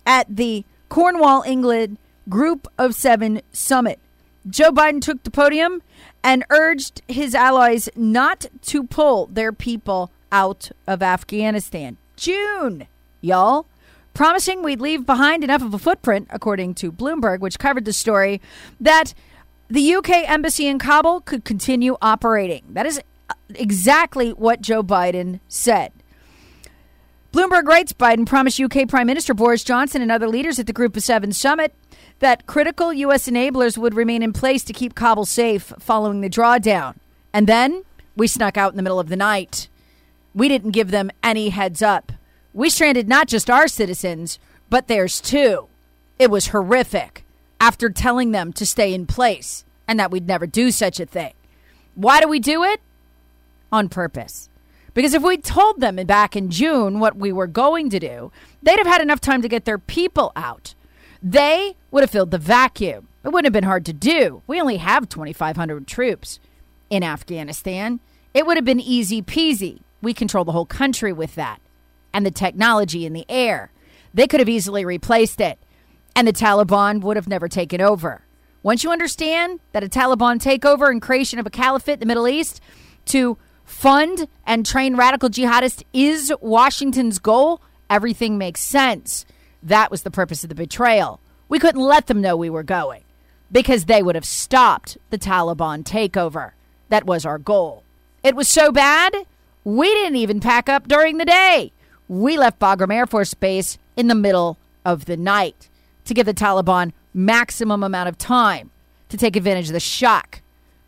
At 0.05 0.36
the 0.36 0.65
Cornwall, 0.89 1.41
England 1.43 1.98
Group 2.27 2.67
of 2.77 2.93
Seven 2.93 3.41
summit, 3.51 4.00
Joe 4.48 4.72
Biden 4.72 5.01
took 5.01 5.24
the 5.24 5.31
podium 5.31 5.81
and 6.24 6.46
urged 6.50 7.01
his 7.08 7.34
allies 7.34 7.89
not 7.96 8.46
to 8.63 8.84
pull 8.84 9.27
their 9.27 9.53
people 9.53 10.12
out 10.31 10.72
of 10.86 11.01
Afghanistan. 11.01 11.98
June, 12.17 12.88
y'all. 13.22 13.65
Promising 14.13 14.63
we'd 14.63 14.82
leave 14.82 15.06
behind 15.06 15.44
enough 15.44 15.62
of 15.62 15.74
a 15.74 15.80
footprint, 15.80 16.28
according 16.30 16.75
to 16.75 16.92
Bloomberg, 16.92 17.39
which 17.39 17.60
covered 17.60 17.86
the 17.86 17.94
story, 17.94 18.42
that 18.80 19.13
the 19.70 19.96
UK 19.96 20.30
embassy 20.30 20.68
in 20.68 20.80
Kabul 20.80 21.22
could 21.22 21.46
continue 21.46 21.96
operating. 22.01 22.63
That 22.70 22.86
is 22.86 23.01
exactly 23.56 24.32
what 24.32 24.62
Joe 24.62 24.84
Biden 24.84 25.39
said. 25.48 25.92
Bloomberg 27.32 27.66
writes 27.66 27.94
Biden 27.94 28.25
promised 28.25 28.60
UK 28.60 28.88
Prime 28.88 29.06
Minister 29.06 29.36
Boris 29.36 29.63
Johnson 29.63 30.01
and 30.01 30.12
other 30.12 30.28
leaders 30.28 30.58
at 30.58 30.66
the 30.66 30.74
Group 30.74 30.98
of 30.98 31.04
Seven 31.04 31.32
summit 31.32 31.74
that 32.18 32.48
critical 32.48 32.92
U.S. 32.92 33.30
enablers 33.30 33.78
would 33.78 33.94
remain 33.94 34.24
in 34.24 34.34
place 34.34 34.63
to 34.63 34.74
keep 34.74 34.96
Kabul 34.96 35.25
safe 35.25 35.72
following 35.80 36.22
the 36.22 36.30
drawdown. 36.30 36.96
And 37.32 37.46
then 37.46 37.84
we 38.16 38.28
snuck 38.28 38.58
out 38.58 38.74
in 38.74 38.78
the 38.78 38.84
middle 38.84 39.00
of 39.00 39.10
the 39.10 39.16
night. 39.16 39.70
We 40.34 40.48
didn't 40.50 40.72
give 40.72 40.89
them 40.92 41.12
any 41.24 41.50
heads 41.50 41.82
up. 41.84 42.12
We 42.53 42.70
stranded 42.70 43.08
not 43.08 43.27
just 43.27 43.50
our 43.50 43.68
citizens, 43.68 44.39
but 44.70 44.88
theirs 44.88 45.22
too. 45.22 45.68
It 46.18 46.32
was 46.32 46.48
horrific 46.48 47.24
after 47.62 47.89
telling 47.89 48.32
them 48.32 48.51
to 48.53 48.65
stay 48.65 48.94
in 48.94 49.06
place 49.06 49.63
and 49.88 50.00
that 50.00 50.12
we'd 50.12 50.27
never 50.27 50.48
do 50.48 50.72
such 50.72 51.00
a 51.00 51.06
thing. 51.06 51.34
Why 51.96 52.22
do 52.22 52.27
we 52.27 52.39
do 52.39 52.63
it? 52.63 52.82
On 53.72 53.88
purpose. 53.88 54.50
Because 54.94 55.13
if 55.13 55.22
we'd 55.22 55.44
told 55.44 55.79
them 55.79 55.98
back 56.08 56.36
in 56.36 56.50
June 56.50 57.00
what 57.00 57.15
we 57.15 57.32
were 57.32 57.48
going 57.48 57.89
to 57.91 58.00
do, 58.00 58.32
they'd 58.63 58.79
have 58.79 58.88
had 58.88 59.01
enough 59.01 59.22
time 59.22 59.41
to 59.44 59.48
get 59.48 59.65
their 59.65 59.77
people 59.77 60.32
out. 60.36 60.74
They 61.22 61.75
would 61.91 62.01
have 62.01 62.10
filled 62.10 62.32
the 62.32 62.38
vacuum. 62.38 63.08
It 63.24 63.29
wouldn't 63.29 63.46
have 63.46 63.53
been 63.53 63.63
hard 63.63 63.86
to 63.86 63.94
do. 63.94 64.41
We 64.48 64.60
only 64.60 64.77
have 64.77 65.08
2,500 65.08 65.86
troops 65.86 66.39
in 66.89 67.03
Afghanistan. 67.03 68.00
It 68.34 68.48
would 68.48 68.58
have 68.58 68.65
been 68.65 68.79
easy 68.79 69.22
peasy. 69.22 69.82
We 70.01 70.13
control 70.13 70.46
the 70.46 70.53
whole 70.53 70.65
country 70.65 71.13
with 71.13 71.36
that 71.36 71.62
and 72.13 72.25
the 72.25 72.32
technology 72.32 73.06
in 73.06 73.13
the 73.13 73.25
air. 73.30 73.72
They 74.13 74.28
could 74.28 74.39
have 74.39 74.50
easily 74.50 74.86
replaced 74.86 75.39
it 75.39 75.60
and 76.20 76.28
the 76.28 76.34
Taliban 76.34 77.01
would 77.01 77.16
have 77.16 77.30
never 77.30 77.48
taken 77.48 77.80
over. 77.80 78.25
Once 78.62 78.84
you 78.84 78.92
understand 78.92 79.60
that 79.72 79.86
a 79.86 79.88
Taliban 79.88 80.38
takeover 80.38 80.92
and 80.92 81.01
creation 81.01 81.39
of 81.39 81.46
a 81.46 81.50
caliphate 81.50 81.94
in 81.94 82.00
the 82.01 82.06
Middle 82.06 82.28
East 82.28 82.60
to 83.06 83.38
fund 83.63 84.28
and 84.46 84.66
train 84.66 84.98
radical 84.98 85.30
jihadists 85.30 85.84
is 85.94 86.34
Washington's 86.42 87.20
goal, 87.20 87.62
everything 87.89 88.38
makes 88.38 88.60
sense. 88.60 89.25
That 89.63 89.89
was 89.89 90.04
the 90.04 90.12
purpose 90.12 90.44
of 90.44 90.50
the 90.50 90.56
betrayal. 90.56 91.22
We 91.48 91.58
couldn't 91.58 91.82
let 91.82 92.08
them 92.08 92.20
know 92.20 92.36
we 92.36 92.50
were 92.50 92.63
going 92.63 93.04
because 93.50 93.86
they 93.86 94.04
would 94.04 94.16
have 94.16 94.25
stopped 94.25 94.98
the 95.12 95.18
Taliban 95.18 95.84
takeover. 95.84 96.51
That 96.89 97.06
was 97.06 97.25
our 97.25 97.38
goal. 97.38 97.84
It 98.24 98.36
was 98.36 98.50
so 98.50 98.74
bad, 98.74 99.16
we 99.63 99.88
didn't 99.88 100.18
even 100.18 100.42
pack 100.42 100.68
up 100.68 100.88
during 100.89 101.18
the 101.18 101.24
day. 101.24 101.72
We 102.10 102.39
left 102.39 102.60
Bagram 102.60 102.92
Air 102.92 103.06
Force 103.06 103.36
Base 103.36 103.78
in 103.96 104.08
the 104.08 104.16
middle 104.16 104.58
of 104.84 105.06
the 105.06 105.16
night 105.16 105.70
to 106.06 106.16
give 106.16 106.25
the 106.25 106.34
Taliban 106.34 106.92
maximum 107.13 107.84
amount 107.84 108.10
of 108.10 108.18
time 108.18 108.72
to 109.10 109.18
take 109.18 109.36
advantage 109.36 109.68
of 109.68 109.74
the 109.74 109.80
shock 109.80 110.42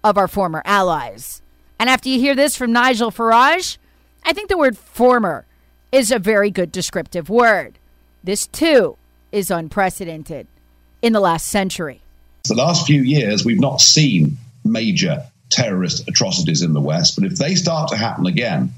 of 0.04 0.18
our 0.18 0.28
former 0.28 0.63
allies. 0.66 1.44
And 1.80 1.92
after 1.92 2.10
you 2.10 2.20
hear 2.20 2.34
this 2.34 2.56
from 2.56 2.72
Nigel 2.72 3.12
Farage, 3.12 3.78
I 4.25 4.34
think 4.34 4.50
the 4.50 4.58
word 4.58 4.75
former 4.75 5.46
is 5.92 6.12
a 6.12 6.18
very 6.18 6.50
good 6.50 6.72
descriptive 6.72 7.30
word. 7.30 7.78
This 8.24 8.48
too 8.48 8.98
is 9.32 9.51
unprecedented 9.51 10.48
in 11.04 11.13
the 11.13 11.20
last 11.20 11.46
century. 11.48 12.01
The 12.48 12.56
last 12.56 12.88
few 12.88 13.04
years, 13.04 13.46
we've 13.46 13.60
not 13.60 13.80
seen 13.80 14.38
major 14.66 15.24
terrorist 15.51 16.08
atrocities 16.08 16.63
in 16.63 16.74
the 16.74 16.82
West, 16.82 17.16
but 17.16 17.32
if 17.32 17.38
they 17.38 17.54
start 17.54 17.90
to 17.90 17.98
happen 17.98 18.25
again, 18.25 18.74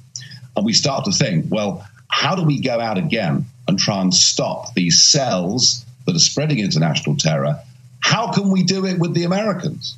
and 0.57 0.65
we 0.65 0.73
start 0.73 1.05
to 1.05 1.11
think, 1.11 1.45
well, 1.49 1.87
how 2.07 2.35
do 2.35 2.43
we 2.43 2.61
go 2.61 2.79
out 2.79 2.97
again 2.97 3.45
and 3.67 3.79
try 3.79 4.01
and 4.01 4.13
stop 4.13 4.73
these 4.73 5.03
cells 5.03 5.85
that 6.05 6.15
are 6.15 6.19
spreading 6.19 6.59
international 6.59 7.15
terror, 7.17 7.59
how 8.01 8.31
can 8.31 8.51
we 8.51 8.63
do 8.63 8.85
it 8.85 8.99
with 8.99 9.13
the 9.13 9.23
Americans? 9.23 9.97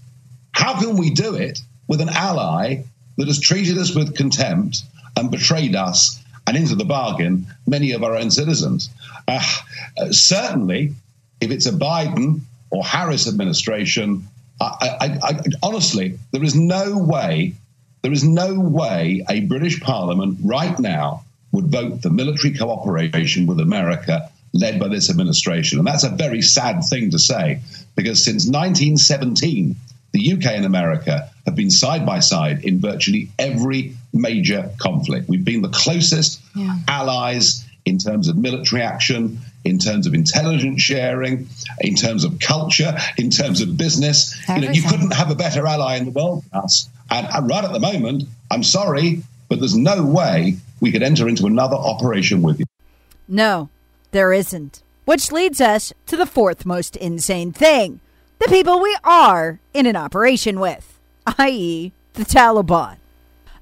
How 0.51 0.79
can 0.79 0.97
we 0.97 1.09
do 1.09 1.35
it 1.35 1.59
with 1.88 2.01
an 2.01 2.09
ally 2.09 2.83
that 3.17 3.27
has 3.27 3.39
treated 3.39 3.77
us 3.77 3.95
with 3.95 4.15
contempt 4.15 4.83
and 5.17 5.31
betrayed 5.31 5.75
us, 5.75 6.21
and 6.47 6.55
into 6.55 6.75
the 6.75 6.85
bargain, 6.85 7.47
many 7.65 7.91
of 7.91 8.03
our 8.03 8.15
own 8.15 8.29
citizens? 8.29 8.89
Uh, 9.27 9.41
certainly, 10.12 10.93
if 11.41 11.51
it's 11.51 11.65
a 11.65 11.71
Biden 11.71 12.41
or 12.69 12.83
Harris 12.83 13.27
administration, 13.27 14.27
I, 14.62 14.97
I, 15.01 15.19
I, 15.24 15.39
honestly, 15.63 16.17
there 16.31 16.43
is 16.43 16.55
no 16.55 16.97
way, 16.97 17.55
there 18.03 18.13
is 18.13 18.24
no 18.24 18.59
way 18.59 19.25
a 19.29 19.41
British 19.41 19.81
Parliament 19.81 20.38
right 20.43 20.77
now 20.79 21.25
would 21.55 21.67
vote 21.67 22.01
for 22.01 22.09
military 22.09 22.53
cooperation 22.53 23.47
with 23.47 23.59
America 23.59 24.29
led 24.53 24.79
by 24.79 24.88
this 24.88 25.09
administration. 25.09 25.79
And 25.79 25.88
that's 25.88 26.03
a 26.03 26.09
very 26.09 26.41
sad 26.41 26.83
thing 26.83 27.12
to 27.12 27.19
say 27.19 27.62
because 27.95 28.24
since 28.24 28.45
1917, 28.45 29.75
the 30.12 30.33
UK 30.33 30.45
and 30.45 30.65
America 30.65 31.29
have 31.45 31.55
been 31.55 31.69
side 31.69 32.05
by 32.05 32.19
side 32.19 32.63
in 32.63 32.79
virtually 32.79 33.29
every 33.38 33.95
major 34.13 34.71
conflict. 34.79 35.27
We've 35.27 35.43
been 35.43 35.62
the 35.62 35.69
closest 35.69 36.41
yeah. 36.55 36.75
allies 36.88 37.65
in 37.85 37.97
terms 37.97 38.27
of 38.27 38.38
military 38.38 38.81
action, 38.81 39.39
in 39.63 39.77
terms 39.77 40.07
of 40.07 40.13
intelligence 40.13 40.81
sharing, 40.81 41.47
in 41.81 41.95
terms 41.95 42.24
of 42.24 42.39
culture, 42.39 42.97
in 43.17 43.29
terms 43.29 43.62
of 43.62 43.77
business. 43.77 44.35
You 44.47 44.62
know, 44.62 44.71
you 44.71 44.83
couldn't 44.83 45.13
have 45.13 45.31
a 45.31 45.35
better 45.35 45.67
ally 45.67 45.97
in 45.97 46.05
the 46.05 46.12
world 46.12 46.43
than 46.51 46.62
us. 46.62 46.89
And, 47.09 47.27
and 47.31 47.50
right 47.50 47.63
at 47.63 47.74
the 47.74 47.79
moment, 47.79 48.24
I'm 48.50 48.63
sorry, 48.63 49.21
but 49.50 49.59
there's 49.59 49.77
no 49.77 50.03
way 50.03 50.57
we 50.86 50.92
could 50.92 51.01
enter 51.01 51.27
into 51.27 51.48
another 51.48 51.75
operation 51.75 52.44
with 52.44 52.60
you. 52.60 52.65
No, 53.27 53.70
there 54.12 54.32
isn't. 54.32 54.84
Which 55.06 55.32
leads 55.32 55.60
us 55.60 55.92
to 56.06 56.15
the 56.15 56.27
fourth 56.27 56.63
most 56.63 56.96
insane 56.96 57.51
thing 57.51 58.01
the 58.38 58.48
people 58.50 58.80
we 58.80 58.96
are 59.04 59.60
in 59.74 59.88
an 59.88 59.96
operation 59.96 60.60
with, 60.60 61.00
i.e., 61.39 61.92
the 62.13 62.24
Taliban. 62.24 62.98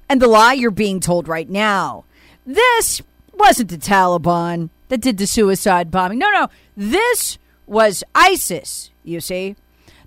And 0.06 0.20
the 0.20 0.28
lie 0.28 0.52
you're 0.52 0.70
being 0.70 1.00
told 1.00 1.26
right 1.26 1.48
now 1.48 2.04
this 2.44 3.00
wasn't 3.32 3.70
the 3.70 3.78
Taliban 3.78 4.68
that 4.88 5.00
did 5.00 5.16
the 5.16 5.26
suicide 5.26 5.90
bombing. 5.90 6.18
No, 6.18 6.30
no, 6.30 6.48
this 6.76 7.38
was 7.66 8.04
ISIS, 8.14 8.90
you 9.02 9.22
see. 9.22 9.56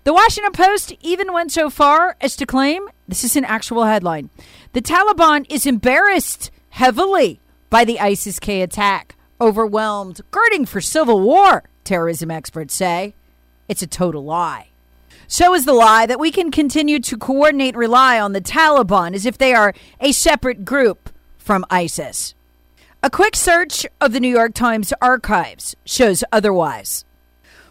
The 0.04 0.14
Washington 0.14 0.52
Post 0.52 0.94
even 1.02 1.34
went 1.34 1.52
so 1.52 1.72
far 1.72 2.16
as 2.22 2.36
to 2.36 2.46
claim 2.46 2.88
this 3.08 3.24
is 3.24 3.36
an 3.36 3.44
actual 3.44 3.86
headline 3.86 4.30
the 4.74 4.82
Taliban 4.84 5.46
is 5.50 5.66
embarrassed 5.66 6.52
heavily 6.78 7.40
by 7.72 7.84
the 7.84 8.00
ISIS 8.00 8.40
K 8.40 8.62
attack, 8.62 9.16
overwhelmed, 9.42 10.22
girding 10.30 10.64
for 10.64 10.80
civil 10.80 11.20
war, 11.20 11.64
terrorism 11.84 12.30
experts 12.30 12.76
say. 12.76 13.16
It's 13.68 13.82
a 13.82 13.88
total 13.88 14.24
lie. 14.24 14.68
So 15.28 15.56
is 15.56 15.66
the 15.66 15.74
lie 15.74 16.06
that 16.06 16.20
we 16.20 16.30
can 16.30 16.52
continue 16.52 17.00
to 17.00 17.18
coordinate 17.18 17.76
rely 17.76 18.20
on 18.20 18.34
the 18.34 18.42
Taliban 18.42 19.16
as 19.16 19.26
if 19.26 19.40
they 19.40 19.56
are 19.56 19.74
a 20.00 20.12
separate 20.12 20.66
group 20.66 21.10
from 21.40 21.66
ISIS. 21.72 22.36
A 23.02 23.10
quick 23.10 23.36
search 23.36 23.88
of 24.00 24.14
the 24.14 24.20
New 24.20 24.30
York 24.30 24.54
Times 24.54 24.94
archives 25.02 25.76
shows 25.84 26.24
otherwise. 26.32 27.06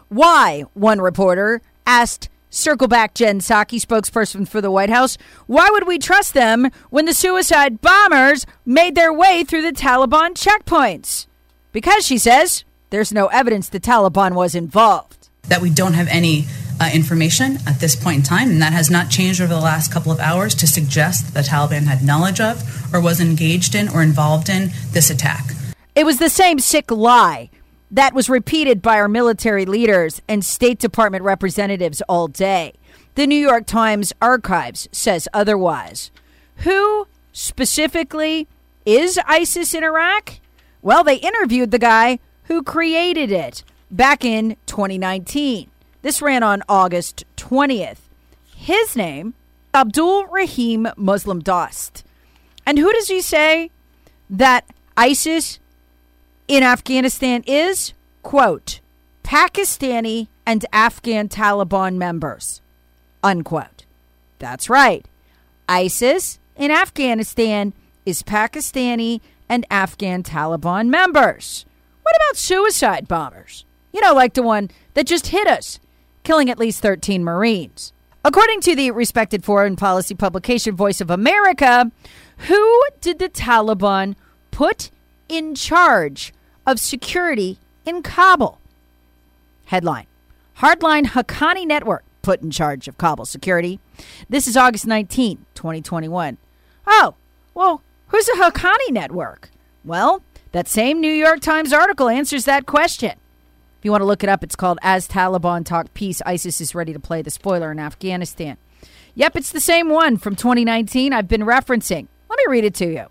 Why, 0.09 0.65
one 0.73 0.99
reporter 0.99 1.61
asked 1.85 2.27
Circle 2.57 2.87
back, 2.87 3.13
Jen 3.13 3.39
Psaki, 3.39 3.79
spokesperson 3.79 4.47
for 4.47 4.61
the 4.61 4.71
White 4.71 4.89
House. 4.89 5.15
Why 5.45 5.69
would 5.71 5.85
we 5.85 5.99
trust 5.99 6.33
them 6.33 6.71
when 6.89 7.05
the 7.05 7.13
suicide 7.13 7.81
bombers 7.81 8.47
made 8.65 8.95
their 8.95 9.13
way 9.13 9.43
through 9.43 9.61
the 9.61 9.71
Taliban 9.71 10.31
checkpoints? 10.31 11.27
Because, 11.71 12.03
she 12.03 12.17
says, 12.17 12.65
there's 12.89 13.13
no 13.13 13.27
evidence 13.27 13.69
the 13.69 13.79
Taliban 13.79 14.33
was 14.33 14.55
involved. 14.55 15.29
That 15.43 15.61
we 15.61 15.69
don't 15.69 15.93
have 15.93 16.07
any 16.07 16.47
uh, 16.81 16.89
information 16.91 17.59
at 17.67 17.79
this 17.79 17.95
point 17.95 18.17
in 18.17 18.23
time, 18.23 18.49
and 18.49 18.61
that 18.63 18.73
has 18.73 18.89
not 18.89 19.11
changed 19.11 19.39
over 19.39 19.53
the 19.53 19.59
last 19.59 19.93
couple 19.93 20.11
of 20.11 20.19
hours 20.19 20.55
to 20.55 20.65
suggest 20.65 21.27
that 21.27 21.43
the 21.43 21.47
Taliban 21.47 21.83
had 21.83 22.03
knowledge 22.03 22.41
of 22.41 22.91
or 22.91 22.99
was 22.99 23.21
engaged 23.21 23.75
in 23.75 23.87
or 23.87 24.01
involved 24.01 24.49
in 24.49 24.71
this 24.93 25.11
attack. 25.11 25.45
It 25.93 26.07
was 26.07 26.17
the 26.17 26.29
same 26.29 26.57
sick 26.57 26.89
lie 26.89 27.51
that 27.91 28.13
was 28.13 28.29
repeated 28.29 28.81
by 28.81 28.97
our 28.97 29.07
military 29.07 29.65
leaders 29.65 30.21
and 30.27 30.43
State 30.43 30.79
Department 30.79 31.23
representatives 31.23 32.01
all 32.09 32.27
day. 32.27 32.73
The 33.15 33.27
New 33.27 33.35
York 33.35 33.65
Times 33.65 34.13
archives 34.21 34.87
says 34.91 35.27
otherwise. 35.33 36.11
Who 36.57 37.07
specifically 37.31 38.47
is 38.85 39.19
ISIS 39.25 39.73
in 39.73 39.83
Iraq? 39.83 40.39
Well, 40.81 41.03
they 41.03 41.15
interviewed 41.15 41.71
the 41.71 41.79
guy 41.79 42.19
who 42.43 42.63
created 42.63 43.31
it 43.31 43.63
back 43.89 44.23
in 44.23 44.57
2019. 44.65 45.69
This 46.01 46.21
ran 46.21 46.43
on 46.43 46.63
August 46.69 47.25
20th. 47.37 47.99
His 48.55 48.95
name, 48.95 49.33
Abdul 49.73 50.27
Rahim 50.27 50.87
Muslim 50.95 51.39
Dost. 51.41 52.03
And 52.65 52.77
who 52.77 52.91
does 52.91 53.07
he 53.07 53.21
say 53.21 53.71
that 54.29 54.65
ISIS 54.95 55.59
in 56.47 56.63
Afghanistan 56.63 57.43
is, 57.45 57.93
quote, 58.23 58.79
Pakistani 59.23 60.27
and 60.45 60.65
Afghan 60.71 61.27
Taliban 61.27 61.95
members, 61.95 62.61
unquote. 63.23 63.85
That's 64.39 64.69
right. 64.69 65.05
ISIS 65.67 66.39
in 66.55 66.71
Afghanistan 66.71 67.73
is 68.05 68.23
Pakistani 68.23 69.19
and 69.49 69.65
Afghan 69.69 70.23
Taliban 70.23 70.87
members. 70.87 71.65
What 72.03 72.15
about 72.15 72.37
suicide 72.37 73.07
bombers? 73.07 73.65
You 73.91 73.99
know, 74.01 74.13
like 74.13 74.33
the 74.33 74.43
one 74.43 74.69
that 74.93 75.07
just 75.07 75.27
hit 75.27 75.47
us, 75.47 75.79
killing 76.23 76.49
at 76.49 76.59
least 76.59 76.81
13 76.81 77.23
Marines. 77.23 77.91
According 78.23 78.61
to 78.61 78.75
the 78.75 78.91
respected 78.91 79.43
foreign 79.43 79.75
policy 79.75 80.15
publication 80.15 80.75
Voice 80.75 81.01
of 81.01 81.09
America, 81.09 81.91
who 82.47 82.83
did 83.01 83.19
the 83.19 83.29
Taliban 83.29 84.15
put 84.51 84.89
in 85.27 85.55
charge 85.55 86.33
of 86.67 86.79
security 86.79 87.57
in 87.85 88.03
Kabul. 88.03 88.59
Headline 89.65 90.05
Hardline 90.57 91.05
Haqqani 91.05 91.65
Network 91.65 92.03
put 92.21 92.41
in 92.41 92.51
charge 92.51 92.87
of 92.87 92.97
Kabul 92.97 93.25
security. 93.25 93.79
This 94.29 94.47
is 94.47 94.57
August 94.57 94.85
19, 94.85 95.45
2021. 95.55 96.37
Oh, 96.85 97.15
well, 97.53 97.81
who's 98.07 98.25
the 98.25 98.37
Haqqani 98.37 98.91
Network? 98.91 99.49
Well, 99.85 100.21
that 100.51 100.67
same 100.67 100.99
New 100.99 101.11
York 101.11 101.39
Times 101.39 101.71
article 101.71 102.09
answers 102.09 102.45
that 102.45 102.65
question. 102.65 103.11
If 103.11 103.85
you 103.85 103.91
want 103.91 104.01
to 104.01 104.05
look 104.05 104.23
it 104.23 104.29
up, 104.29 104.43
it's 104.43 104.55
called 104.55 104.79
As 104.81 105.07
Taliban 105.07 105.63
Talk 105.63 105.93
Peace, 105.93 106.21
ISIS 106.25 106.59
is 106.59 106.75
Ready 106.75 106.91
to 106.91 106.99
Play 106.99 107.21
the 107.21 107.29
Spoiler 107.29 107.71
in 107.71 107.79
Afghanistan. 107.79 108.57
Yep, 109.15 109.37
it's 109.37 109.51
the 109.51 109.61
same 109.61 109.89
one 109.89 110.17
from 110.17 110.35
2019 110.35 111.13
I've 111.13 111.27
been 111.27 111.41
referencing. 111.41 112.07
Let 112.29 112.37
me 112.37 112.45
read 112.49 112.65
it 112.65 112.73
to 112.75 112.91
you. 112.91 113.05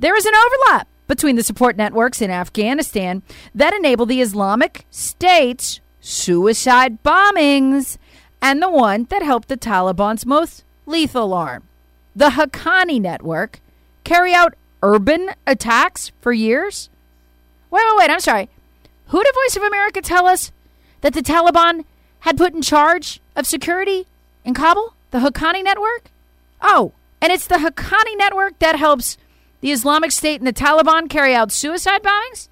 There 0.00 0.16
is 0.16 0.26
an 0.26 0.34
overlap 0.34 0.88
between 1.10 1.34
the 1.34 1.42
support 1.42 1.76
networks 1.76 2.22
in 2.22 2.30
Afghanistan 2.30 3.20
that 3.52 3.74
enable 3.74 4.06
the 4.06 4.20
Islamic 4.20 4.86
State's 4.92 5.80
suicide 6.00 7.02
bombings 7.02 7.98
and 8.40 8.62
the 8.62 8.70
one 8.70 9.08
that 9.10 9.20
helped 9.20 9.48
the 9.48 9.56
Taliban's 9.56 10.24
most 10.24 10.62
lethal 10.86 11.34
arm. 11.34 11.64
The 12.14 12.30
Haqqani 12.30 13.00
network 13.00 13.58
carry 14.04 14.32
out 14.32 14.54
urban 14.84 15.30
attacks 15.48 16.12
for 16.20 16.32
years? 16.32 16.88
Wait, 17.72 17.82
wait, 17.84 17.98
wait, 17.98 18.10
I'm 18.10 18.20
sorry. 18.20 18.48
Who 19.06 19.20
did 19.20 19.34
Voice 19.34 19.56
of 19.56 19.64
America 19.64 20.00
tell 20.00 20.28
us 20.28 20.52
that 21.00 21.12
the 21.12 21.22
Taliban 21.22 21.86
had 22.20 22.38
put 22.38 22.54
in 22.54 22.62
charge 22.62 23.20
of 23.34 23.48
security 23.48 24.06
in 24.44 24.54
Kabul? 24.54 24.94
The 25.10 25.18
Haqqani 25.18 25.64
network? 25.64 26.12
Oh, 26.62 26.92
and 27.20 27.32
it's 27.32 27.48
the 27.48 27.56
Haqqani 27.56 28.16
network 28.16 28.60
that 28.60 28.76
helps 28.76 29.18
the 29.60 29.72
Islamic 29.72 30.12
State 30.12 30.40
and 30.40 30.46
the 30.46 30.52
Taliban 30.52 31.08
carry 31.08 31.34
out 31.34 31.52
suicide 31.52 32.02
bombings? 32.02 32.48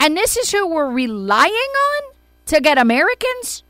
And 0.00 0.16
this 0.16 0.36
is 0.36 0.50
who 0.50 0.66
we're 0.66 0.90
relying 0.90 1.52
on 1.52 2.12
to 2.46 2.60
get 2.60 2.78
Americans 2.78 3.62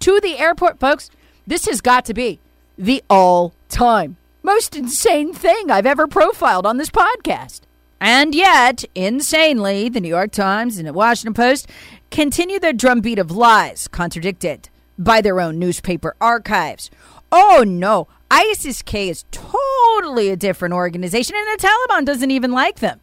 to 0.00 0.20
the 0.20 0.38
airport, 0.38 0.78
folks. 0.80 1.10
This 1.46 1.66
has 1.66 1.80
got 1.80 2.04
to 2.06 2.14
be 2.14 2.40
the 2.78 3.02
all 3.10 3.54
time 3.68 4.16
most 4.42 4.74
insane 4.74 5.32
thing 5.32 5.70
I've 5.70 5.86
ever 5.86 6.06
profiled 6.06 6.66
on 6.66 6.76
this 6.76 6.90
podcast. 6.90 7.60
And 8.00 8.34
yet, 8.34 8.84
insanely, 8.94 9.88
the 9.88 10.00
New 10.00 10.08
York 10.08 10.32
Times 10.32 10.76
and 10.78 10.88
the 10.88 10.92
Washington 10.92 11.34
Post 11.34 11.68
continue 12.10 12.58
their 12.58 12.72
drumbeat 12.72 13.18
of 13.18 13.30
lies, 13.30 13.86
contradicted 13.86 14.68
by 14.98 15.20
their 15.20 15.40
own 15.40 15.58
newspaper 15.58 16.16
archives. 16.20 16.90
Oh 17.30 17.64
no, 17.66 18.08
ISIS 18.32 18.80
K 18.80 19.10
is 19.10 19.26
totally 19.30 20.30
a 20.30 20.36
different 20.36 20.72
organization, 20.72 21.36
and 21.36 21.46
the 21.46 21.68
Taliban 21.68 22.06
doesn't 22.06 22.30
even 22.30 22.50
like 22.50 22.78
them. 22.78 22.98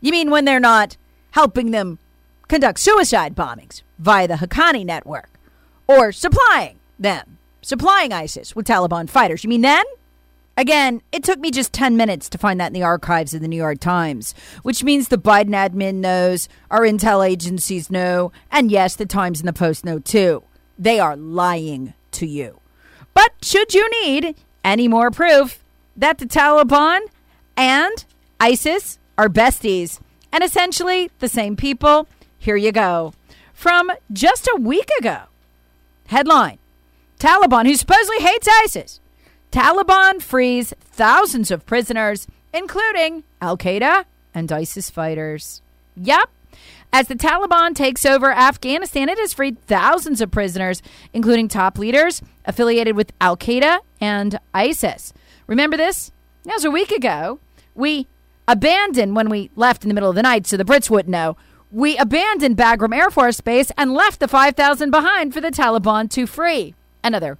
You 0.00 0.10
mean 0.10 0.30
when 0.30 0.46
they're 0.46 0.58
not 0.58 0.96
helping 1.32 1.70
them 1.70 1.98
conduct 2.48 2.80
suicide 2.80 3.36
bombings 3.36 3.82
via 3.98 4.26
the 4.26 4.34
Haqqani 4.34 4.86
network 4.86 5.28
or 5.86 6.12
supplying 6.12 6.78
them, 6.98 7.36
supplying 7.60 8.14
ISIS 8.14 8.56
with 8.56 8.66
Taliban 8.66 9.10
fighters? 9.10 9.44
You 9.44 9.50
mean 9.50 9.60
then? 9.60 9.84
Again, 10.56 11.02
it 11.12 11.24
took 11.24 11.38
me 11.40 11.50
just 11.50 11.74
10 11.74 11.98
minutes 11.98 12.30
to 12.30 12.38
find 12.38 12.58
that 12.58 12.68
in 12.68 12.72
the 12.72 12.82
archives 12.82 13.34
of 13.34 13.42
the 13.42 13.48
New 13.48 13.56
York 13.56 13.80
Times, 13.80 14.34
which 14.62 14.82
means 14.82 15.08
the 15.08 15.18
Biden 15.18 15.50
admin 15.50 15.96
knows, 15.96 16.48
our 16.70 16.80
intel 16.80 17.26
agencies 17.26 17.90
know, 17.90 18.32
and 18.50 18.70
yes, 18.70 18.96
the 18.96 19.04
Times 19.04 19.40
and 19.40 19.48
the 19.48 19.52
Post 19.52 19.84
know 19.84 19.98
too. 19.98 20.42
They 20.78 20.98
are 20.98 21.18
lying 21.18 21.92
to 22.12 22.26
you. 22.26 22.60
But 23.12 23.32
should 23.42 23.74
you 23.74 23.90
need 24.02 24.36
any 24.64 24.88
more 24.88 25.10
proof 25.10 25.62
that 25.96 26.18
the 26.18 26.26
Taliban 26.26 27.00
and 27.56 28.04
ISIS 28.38 28.98
are 29.18 29.28
besties 29.28 30.00
and 30.32 30.42
essentially 30.42 31.10
the 31.18 31.28
same 31.28 31.56
people. 31.56 32.08
Here 32.38 32.56
you 32.56 32.72
go. 32.72 33.12
From 33.52 33.90
just 34.12 34.46
a 34.46 34.60
week 34.60 34.88
ago. 34.98 35.22
Headline 36.06 36.58
Taliban, 37.18 37.66
who 37.66 37.74
supposedly 37.76 38.18
hates 38.18 38.48
ISIS. 38.48 39.00
Taliban 39.52 40.22
frees 40.22 40.72
thousands 40.80 41.50
of 41.50 41.66
prisoners, 41.66 42.26
including 42.54 43.24
Al 43.42 43.58
Qaeda 43.58 44.04
and 44.34 44.50
ISIS 44.50 44.88
fighters. 44.90 45.60
Yep. 45.96 46.30
As 46.92 47.06
the 47.08 47.14
Taliban 47.14 47.74
takes 47.74 48.04
over 48.04 48.32
Afghanistan, 48.32 49.08
it 49.08 49.18
has 49.18 49.32
freed 49.32 49.60
thousands 49.66 50.20
of 50.20 50.30
prisoners, 50.30 50.82
including 51.12 51.48
top 51.48 51.78
leaders 51.78 52.20
affiliated 52.44 52.96
with 52.96 53.12
Al 53.20 53.36
Qaeda 53.36 53.78
and 54.00 54.38
ISIS. 54.52 55.12
Remember 55.46 55.76
this? 55.76 56.10
That 56.44 56.54
was 56.54 56.64
a 56.64 56.70
week 56.70 56.90
ago. 56.90 57.38
We 57.74 58.06
abandoned 58.48 59.14
when 59.14 59.28
we 59.28 59.50
left 59.54 59.84
in 59.84 59.88
the 59.88 59.94
middle 59.94 60.10
of 60.10 60.16
the 60.16 60.22
night, 60.22 60.46
so 60.46 60.56
the 60.56 60.64
Brits 60.64 60.90
wouldn't 60.90 61.10
know. 61.10 61.36
We 61.70 61.96
abandoned 61.96 62.56
Bagram 62.56 62.94
Air 62.96 63.10
Force 63.10 63.40
Base 63.40 63.70
and 63.76 63.94
left 63.94 64.18
the 64.18 64.26
5,000 64.26 64.90
behind 64.90 65.32
for 65.32 65.40
the 65.40 65.52
Taliban 65.52 66.10
to 66.10 66.26
free. 66.26 66.74
Another 67.04 67.38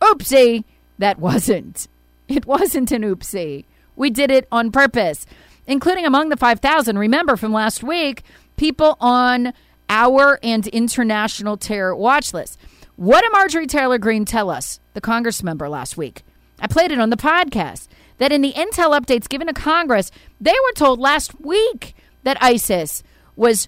oopsie. 0.00 0.64
That 0.98 1.18
wasn't. 1.18 1.88
It 2.28 2.44
wasn't 2.44 2.92
an 2.92 3.02
oopsie. 3.02 3.64
We 3.96 4.10
did 4.10 4.30
it 4.30 4.46
on 4.52 4.70
purpose, 4.70 5.24
including 5.66 6.04
among 6.04 6.28
the 6.28 6.36
5,000. 6.36 6.98
Remember 6.98 7.36
from 7.36 7.52
last 7.52 7.82
week, 7.82 8.22
people 8.60 8.98
on 9.00 9.54
our 9.88 10.38
and 10.42 10.66
international 10.66 11.56
terror 11.56 11.96
watch 11.96 12.34
list. 12.34 12.58
What 12.96 13.22
did 13.22 13.32
Marjorie 13.32 13.66
Taylor 13.66 13.96
Greene 13.96 14.26
tell 14.26 14.50
us, 14.50 14.80
the 14.92 15.00
Congress 15.00 15.42
member, 15.42 15.66
last 15.66 15.96
week? 15.96 16.22
I 16.60 16.66
played 16.66 16.92
it 16.92 17.00
on 17.00 17.08
the 17.08 17.16
podcast 17.16 17.88
that 18.18 18.32
in 18.32 18.42
the 18.42 18.52
intel 18.52 18.98
updates 19.00 19.30
given 19.30 19.46
to 19.46 19.54
Congress, 19.54 20.10
they 20.38 20.52
were 20.52 20.74
told 20.74 21.00
last 21.00 21.40
week 21.40 21.94
that 22.22 22.36
ISIS 22.42 23.02
was 23.34 23.66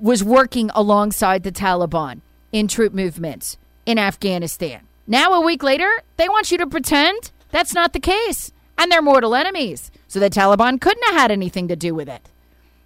was 0.00 0.24
working 0.24 0.70
alongside 0.74 1.44
the 1.44 1.52
Taliban 1.52 2.20
in 2.50 2.66
troop 2.66 2.92
movements 2.92 3.58
in 3.84 3.96
Afghanistan. 3.96 4.80
Now 5.06 5.34
a 5.34 5.40
week 5.40 5.62
later, 5.62 6.02
they 6.16 6.28
want 6.28 6.50
you 6.50 6.58
to 6.58 6.66
pretend 6.66 7.30
that's 7.52 7.74
not 7.74 7.92
the 7.92 8.00
case 8.00 8.50
and 8.76 8.90
they're 8.90 9.02
mortal 9.02 9.36
enemies. 9.36 9.92
So 10.08 10.18
the 10.18 10.30
Taliban 10.30 10.80
couldn't 10.80 11.04
have 11.04 11.14
had 11.14 11.30
anything 11.30 11.68
to 11.68 11.76
do 11.76 11.94
with 11.94 12.08
it. 12.08 12.28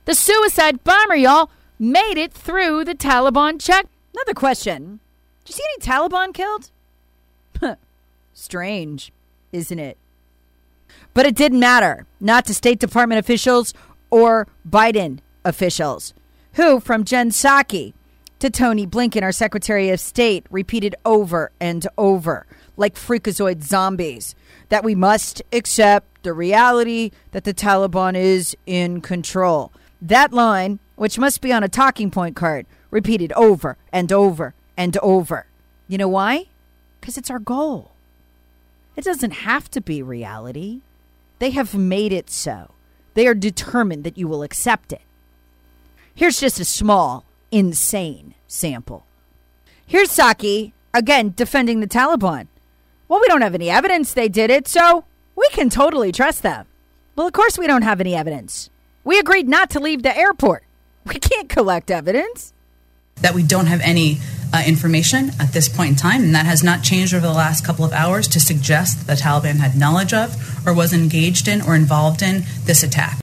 The 0.04 0.14
suicide 0.14 0.82
bomber, 0.84 1.16
y'all, 1.16 1.50
made 1.78 2.18
it 2.18 2.32
through 2.32 2.84
the 2.84 2.94
Taliban 2.94 3.60
check. 3.60 3.86
Another 4.14 4.34
question. 4.34 5.00
Did 5.44 5.50
you 5.50 5.56
see 5.56 5.64
any 5.74 5.82
Taliban 5.82 6.34
killed? 6.34 6.70
Strange, 8.32 9.12
isn't 9.52 9.78
it? 9.78 9.98
But 11.12 11.26
it 11.26 11.36
didn't 11.36 11.60
matter, 11.60 12.06
not 12.20 12.46
to 12.46 12.54
State 12.54 12.78
Department 12.78 13.18
officials 13.18 13.74
or 14.10 14.46
Biden 14.68 15.18
officials, 15.44 16.14
who, 16.54 16.80
from 16.80 17.04
Jen 17.04 17.30
Psaki 17.30 17.92
to 18.38 18.48
Tony 18.48 18.86
Blinken, 18.86 19.22
our 19.22 19.32
Secretary 19.32 19.90
of 19.90 20.00
State, 20.00 20.46
repeated 20.50 20.94
over 21.04 21.50
and 21.60 21.86
over, 21.98 22.46
like 22.76 22.94
freakazoid 22.94 23.62
zombies, 23.62 24.34
that 24.70 24.84
we 24.84 24.94
must 24.94 25.42
accept 25.52 26.22
the 26.22 26.32
reality 26.32 27.10
that 27.32 27.44
the 27.44 27.54
Taliban 27.54 28.16
is 28.16 28.56
in 28.66 29.02
control. 29.02 29.72
That 30.02 30.32
line, 30.32 30.78
which 30.96 31.18
must 31.18 31.40
be 31.40 31.52
on 31.52 31.62
a 31.62 31.68
talking 31.68 32.10
point 32.10 32.36
card, 32.36 32.66
repeated 32.90 33.32
over 33.32 33.76
and 33.92 34.12
over 34.12 34.54
and 34.76 34.96
over. 34.98 35.46
You 35.88 35.98
know 35.98 36.08
why? 36.08 36.46
Because 37.00 37.18
it's 37.18 37.30
our 37.30 37.38
goal. 37.38 37.92
It 38.96 39.04
doesn't 39.04 39.30
have 39.30 39.70
to 39.72 39.80
be 39.80 40.02
reality. 40.02 40.80
They 41.38 41.50
have 41.50 41.74
made 41.74 42.12
it 42.12 42.30
so. 42.30 42.70
They 43.14 43.26
are 43.26 43.34
determined 43.34 44.04
that 44.04 44.18
you 44.18 44.28
will 44.28 44.42
accept 44.42 44.92
it. 44.92 45.02
Here's 46.14 46.40
just 46.40 46.60
a 46.60 46.64
small, 46.64 47.24
insane 47.50 48.34
sample. 48.46 49.06
Here's 49.86 50.10
Psaki, 50.10 50.72
again, 50.92 51.32
defending 51.34 51.80
the 51.80 51.86
Taliban. 51.86 52.46
Well, 53.08 53.20
we 53.20 53.26
don't 53.26 53.42
have 53.42 53.54
any 53.54 53.70
evidence 53.70 54.12
they 54.12 54.28
did 54.28 54.50
it, 54.50 54.68
so 54.68 55.04
we 55.34 55.48
can 55.50 55.70
totally 55.70 56.12
trust 56.12 56.42
them. 56.42 56.66
Well, 57.16 57.26
of 57.26 57.32
course, 57.32 57.58
we 57.58 57.66
don't 57.66 57.82
have 57.82 58.00
any 58.00 58.14
evidence. 58.14 58.70
We 59.04 59.18
agreed 59.18 59.48
not 59.48 59.70
to 59.70 59.80
leave 59.80 60.02
the 60.02 60.16
airport. 60.16 60.64
We 61.06 61.14
can't 61.14 61.48
collect 61.48 61.90
evidence. 61.90 62.52
That 63.22 63.34
we 63.34 63.42
don't 63.42 63.66
have 63.66 63.80
any 63.80 64.18
uh, 64.52 64.62
information 64.66 65.30
at 65.40 65.52
this 65.52 65.68
point 65.68 65.90
in 65.90 65.96
time, 65.96 66.22
and 66.22 66.34
that 66.34 66.46
has 66.46 66.62
not 66.62 66.82
changed 66.82 67.14
over 67.14 67.26
the 67.26 67.32
last 67.32 67.64
couple 67.64 67.84
of 67.84 67.92
hours 67.92 68.28
to 68.28 68.40
suggest 68.40 69.06
that 69.06 69.16
the 69.16 69.22
Taliban 69.22 69.56
had 69.56 69.76
knowledge 69.76 70.12
of 70.12 70.36
or 70.66 70.74
was 70.74 70.92
engaged 70.92 71.48
in 71.48 71.62
or 71.62 71.74
involved 71.74 72.22
in 72.22 72.44
this 72.64 72.82
attack. 72.82 73.20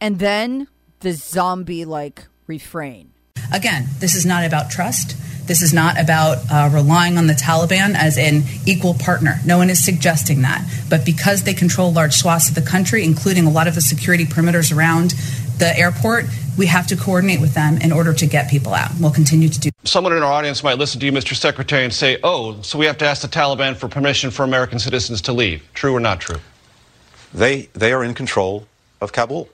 And 0.00 0.18
then 0.18 0.68
the 1.00 1.12
zombie 1.12 1.84
like 1.84 2.26
refrain. 2.46 3.12
Again, 3.52 3.86
this 3.98 4.14
is 4.14 4.26
not 4.26 4.44
about 4.44 4.70
trust. 4.70 5.16
This 5.46 5.62
is 5.62 5.72
not 5.72 5.98
about 5.98 6.38
uh, 6.50 6.68
relying 6.70 7.16
on 7.16 7.26
the 7.26 7.32
Taliban 7.32 7.94
as 7.94 8.18
an 8.18 8.42
equal 8.66 8.92
partner. 8.92 9.40
No 9.46 9.56
one 9.56 9.70
is 9.70 9.82
suggesting 9.82 10.42
that. 10.42 10.62
But 10.90 11.06
because 11.06 11.44
they 11.44 11.54
control 11.54 11.90
large 11.90 12.14
swaths 12.14 12.50
of 12.50 12.54
the 12.54 12.62
country, 12.62 13.02
including 13.02 13.46
a 13.46 13.50
lot 13.50 13.66
of 13.66 13.74
the 13.74 13.80
security 13.80 14.26
perimeters 14.26 14.76
around 14.76 15.14
the 15.58 15.74
airport, 15.76 16.26
we 16.58 16.66
have 16.66 16.86
to 16.88 16.96
coordinate 16.96 17.40
with 17.40 17.54
them 17.54 17.78
in 17.78 17.92
order 17.92 18.12
to 18.12 18.26
get 18.26 18.50
people 18.50 18.74
out. 18.74 18.90
We'll 19.00 19.10
continue 19.10 19.48
to 19.48 19.58
do. 19.58 19.70
Someone 19.84 20.12
in 20.12 20.22
our 20.22 20.30
audience 20.30 20.62
might 20.62 20.76
listen 20.76 21.00
to 21.00 21.06
you, 21.06 21.12
Mr. 21.12 21.34
Secretary, 21.34 21.82
and 21.82 21.94
say, 21.94 22.18
"Oh, 22.22 22.60
so 22.60 22.78
we 22.78 22.84
have 22.84 22.98
to 22.98 23.06
ask 23.06 23.22
the 23.22 23.28
Taliban 23.28 23.74
for 23.74 23.88
permission 23.88 24.30
for 24.30 24.42
American 24.42 24.78
citizens 24.78 25.22
to 25.22 25.32
leave." 25.32 25.62
True 25.72 25.94
or 25.94 26.00
not 26.00 26.20
true? 26.20 26.40
They 27.32 27.68
they 27.72 27.92
are 27.92 28.04
in 28.04 28.12
control 28.12 28.66
of 29.00 29.12
Kabul. 29.12 29.48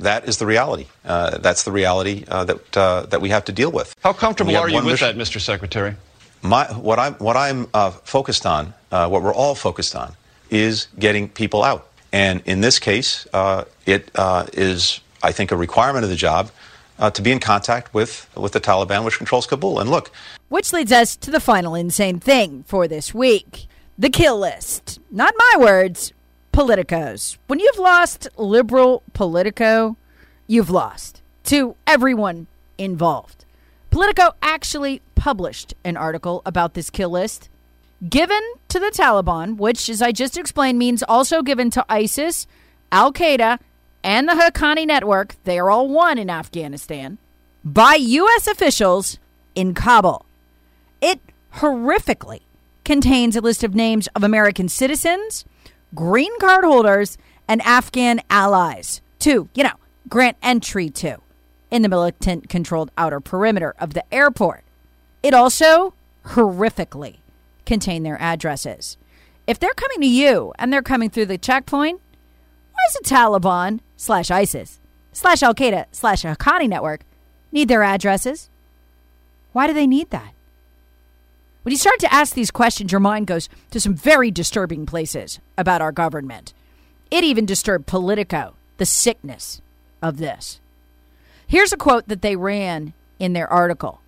That 0.00 0.28
is 0.28 0.38
the 0.38 0.46
reality. 0.46 0.86
Uh, 1.04 1.38
that's 1.38 1.64
the 1.64 1.72
reality 1.72 2.24
uh, 2.28 2.44
that 2.44 2.76
uh, 2.76 3.06
that 3.06 3.20
we 3.20 3.28
have 3.30 3.44
to 3.46 3.52
deal 3.52 3.70
with. 3.70 3.94
How 4.02 4.12
comfortable 4.12 4.56
are 4.56 4.68
you 4.68 4.76
with 4.76 4.84
mission. 4.86 5.16
that, 5.16 5.22
Mr. 5.22 5.40
Secretary? 5.40 5.94
My, 6.42 6.66
what 6.72 6.98
I'm 6.98 7.14
what 7.14 7.36
I'm 7.36 7.68
uh, 7.74 7.90
focused 7.90 8.46
on, 8.46 8.74
uh, 8.90 9.08
what 9.08 9.22
we're 9.22 9.34
all 9.34 9.54
focused 9.54 9.94
on, 9.94 10.14
is 10.50 10.88
getting 10.98 11.28
people 11.28 11.62
out. 11.62 11.86
And 12.12 12.42
in 12.44 12.60
this 12.60 12.78
case, 12.78 13.26
uh, 13.32 13.64
it 13.86 14.10
is 14.52 15.00
I 15.22 15.32
think, 15.32 15.52
a 15.52 15.56
requirement 15.56 16.04
of 16.04 16.10
the 16.10 16.16
job 16.16 16.50
uh, 16.98 17.10
to 17.10 17.22
be 17.22 17.32
in 17.32 17.40
contact 17.40 17.94
with, 17.94 18.28
with 18.36 18.52
the 18.52 18.60
Taliban, 18.60 19.04
which 19.04 19.18
controls 19.18 19.46
Kabul. 19.46 19.78
And 19.78 19.90
look. 19.90 20.10
Which 20.48 20.72
leads 20.72 20.92
us 20.92 21.16
to 21.16 21.30
the 21.30 21.40
final 21.40 21.74
insane 21.74 22.20
thing 22.20 22.64
for 22.66 22.88
this 22.88 23.14
week 23.14 23.66
the 23.98 24.08
kill 24.08 24.38
list. 24.38 24.98
Not 25.10 25.34
my 25.36 25.62
words, 25.62 26.14
Politico's. 26.52 27.38
When 27.46 27.60
you've 27.60 27.78
lost 27.78 28.28
liberal 28.36 29.02
Politico, 29.12 29.96
you've 30.46 30.70
lost 30.70 31.22
to 31.44 31.76
everyone 31.86 32.46
involved. 32.78 33.44
Politico 33.90 34.34
actually 34.42 35.02
published 35.14 35.74
an 35.84 35.96
article 35.96 36.42
about 36.46 36.74
this 36.74 36.90
kill 36.90 37.10
list 37.10 37.48
given 38.08 38.40
to 38.68 38.78
the 38.78 38.90
Taliban, 38.90 39.56
which, 39.56 39.88
as 39.88 40.00
I 40.00 40.12
just 40.12 40.38
explained, 40.38 40.78
means 40.78 41.02
also 41.02 41.42
given 41.42 41.70
to 41.70 41.84
ISIS, 41.88 42.46
Al 42.90 43.12
Qaeda, 43.12 43.58
and 44.02 44.28
the 44.28 44.32
Haqqani 44.32 44.86
network, 44.86 45.36
they 45.44 45.58
are 45.58 45.70
all 45.70 45.88
one 45.88 46.18
in 46.18 46.30
Afghanistan, 46.30 47.18
by 47.62 47.94
U.S. 47.94 48.46
officials 48.46 49.18
in 49.54 49.74
Kabul. 49.74 50.24
It 51.00 51.20
horrifically 51.56 52.40
contains 52.84 53.36
a 53.36 53.40
list 53.40 53.62
of 53.62 53.74
names 53.74 54.08
of 54.14 54.24
American 54.24 54.68
citizens, 54.68 55.44
green 55.94 56.36
card 56.38 56.64
holders, 56.64 57.18
and 57.48 57.60
Afghan 57.62 58.20
allies 58.30 59.00
to, 59.20 59.48
you 59.54 59.64
know, 59.64 59.74
grant 60.08 60.36
entry 60.42 60.88
to 60.90 61.18
in 61.70 61.82
the 61.82 61.88
militant 61.88 62.48
controlled 62.48 62.90
outer 62.96 63.20
perimeter 63.20 63.74
of 63.78 63.94
the 63.94 64.14
airport. 64.14 64.64
It 65.22 65.34
also 65.34 65.94
horrifically 66.26 67.16
contained 67.66 68.04
their 68.04 68.20
addresses. 68.20 68.96
If 69.46 69.58
they're 69.58 69.74
coming 69.74 70.00
to 70.00 70.06
you 70.06 70.52
and 70.58 70.72
they're 70.72 70.82
coming 70.82 71.10
through 71.10 71.26
the 71.26 71.38
checkpoint, 71.38 72.00
why 72.72 72.80
does 72.86 73.00
the 73.02 73.14
Taliban 73.14 73.80
slash 73.96 74.30
ISIS 74.30 74.80
slash 75.12 75.42
Al 75.42 75.54
Qaeda 75.54 75.86
slash 75.92 76.22
Haqqani 76.22 76.68
network 76.68 77.02
need 77.52 77.68
their 77.68 77.82
addresses? 77.82 78.48
Why 79.52 79.66
do 79.66 79.72
they 79.72 79.86
need 79.86 80.10
that? 80.10 80.34
When 81.62 81.72
you 81.72 81.78
start 81.78 82.00
to 82.00 82.12
ask 82.12 82.34
these 82.34 82.50
questions, 82.50 82.90
your 82.90 83.00
mind 83.00 83.26
goes 83.26 83.50
to 83.70 83.80
some 83.80 83.94
very 83.94 84.30
disturbing 84.30 84.86
places 84.86 85.40
about 85.58 85.82
our 85.82 85.92
government. 85.92 86.54
It 87.10 87.22
even 87.22 87.44
disturbed 87.44 87.86
Politico, 87.86 88.54
the 88.78 88.86
sickness 88.86 89.60
of 90.00 90.16
this. 90.16 90.58
Here's 91.46 91.72
a 91.72 91.76
quote 91.76 92.08
that 92.08 92.22
they 92.22 92.34
ran 92.36 92.94
in 93.18 93.34
their 93.34 93.46
article. 93.52 94.00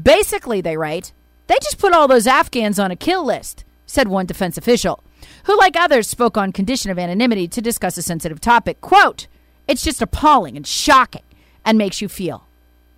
Basically, 0.00 0.62
they 0.62 0.76
write, 0.76 1.12
they 1.48 1.56
just 1.62 1.78
put 1.78 1.92
all 1.92 2.08
those 2.08 2.26
Afghans 2.26 2.78
on 2.78 2.90
a 2.90 2.96
kill 2.96 3.26
list, 3.26 3.64
said 3.84 4.08
one 4.08 4.24
defense 4.24 4.56
official 4.56 5.02
who, 5.44 5.58
like 5.58 5.76
others, 5.76 6.08
spoke 6.08 6.38
on 6.38 6.52
condition 6.52 6.90
of 6.90 6.98
anonymity 6.98 7.46
to 7.48 7.60
discuss 7.60 7.98
a 7.98 8.02
sensitive 8.02 8.40
topic. 8.40 8.80
Quote, 8.80 9.26
it's 9.68 9.84
just 9.84 10.00
appalling 10.00 10.56
and 10.56 10.66
shocking 10.66 11.24
and 11.64 11.76
makes 11.76 12.00
you 12.00 12.08
feel 12.08 12.46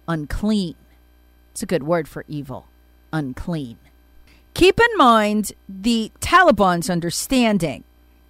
unclean. 0.07 0.77
It's 1.51 1.63
a 1.63 1.67
good 1.67 1.83
word 1.83 2.07
for 2.07 2.25
evil. 2.29 2.67
Unclean. 3.13 3.79
Keep 4.55 4.81
in 4.81 4.97
mind 4.97 5.53
the 5.69 6.13
Taliban's 6.21 6.91
understanding 6.91 7.85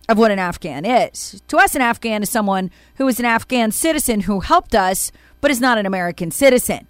of 0.09 0.19
what 0.19 0.31
an 0.31 0.39
Afghan 0.39 0.85
is. 0.85 1.43
To 1.49 1.57
us, 1.57 1.75
an 1.75 1.83
Afghan 1.83 2.23
is 2.23 2.31
someone 2.31 2.71
who 2.97 3.09
is 3.09 3.19
an 3.19 3.25
Afghan 3.25 3.71
citizen 3.71 4.23
who 4.23 4.41
helped 4.41 4.75
us, 4.75 5.11
but 5.41 5.51
is 5.51 5.61
not 5.61 5.79
an 5.79 5.87
American 5.87 6.31
citizen. 6.31 6.87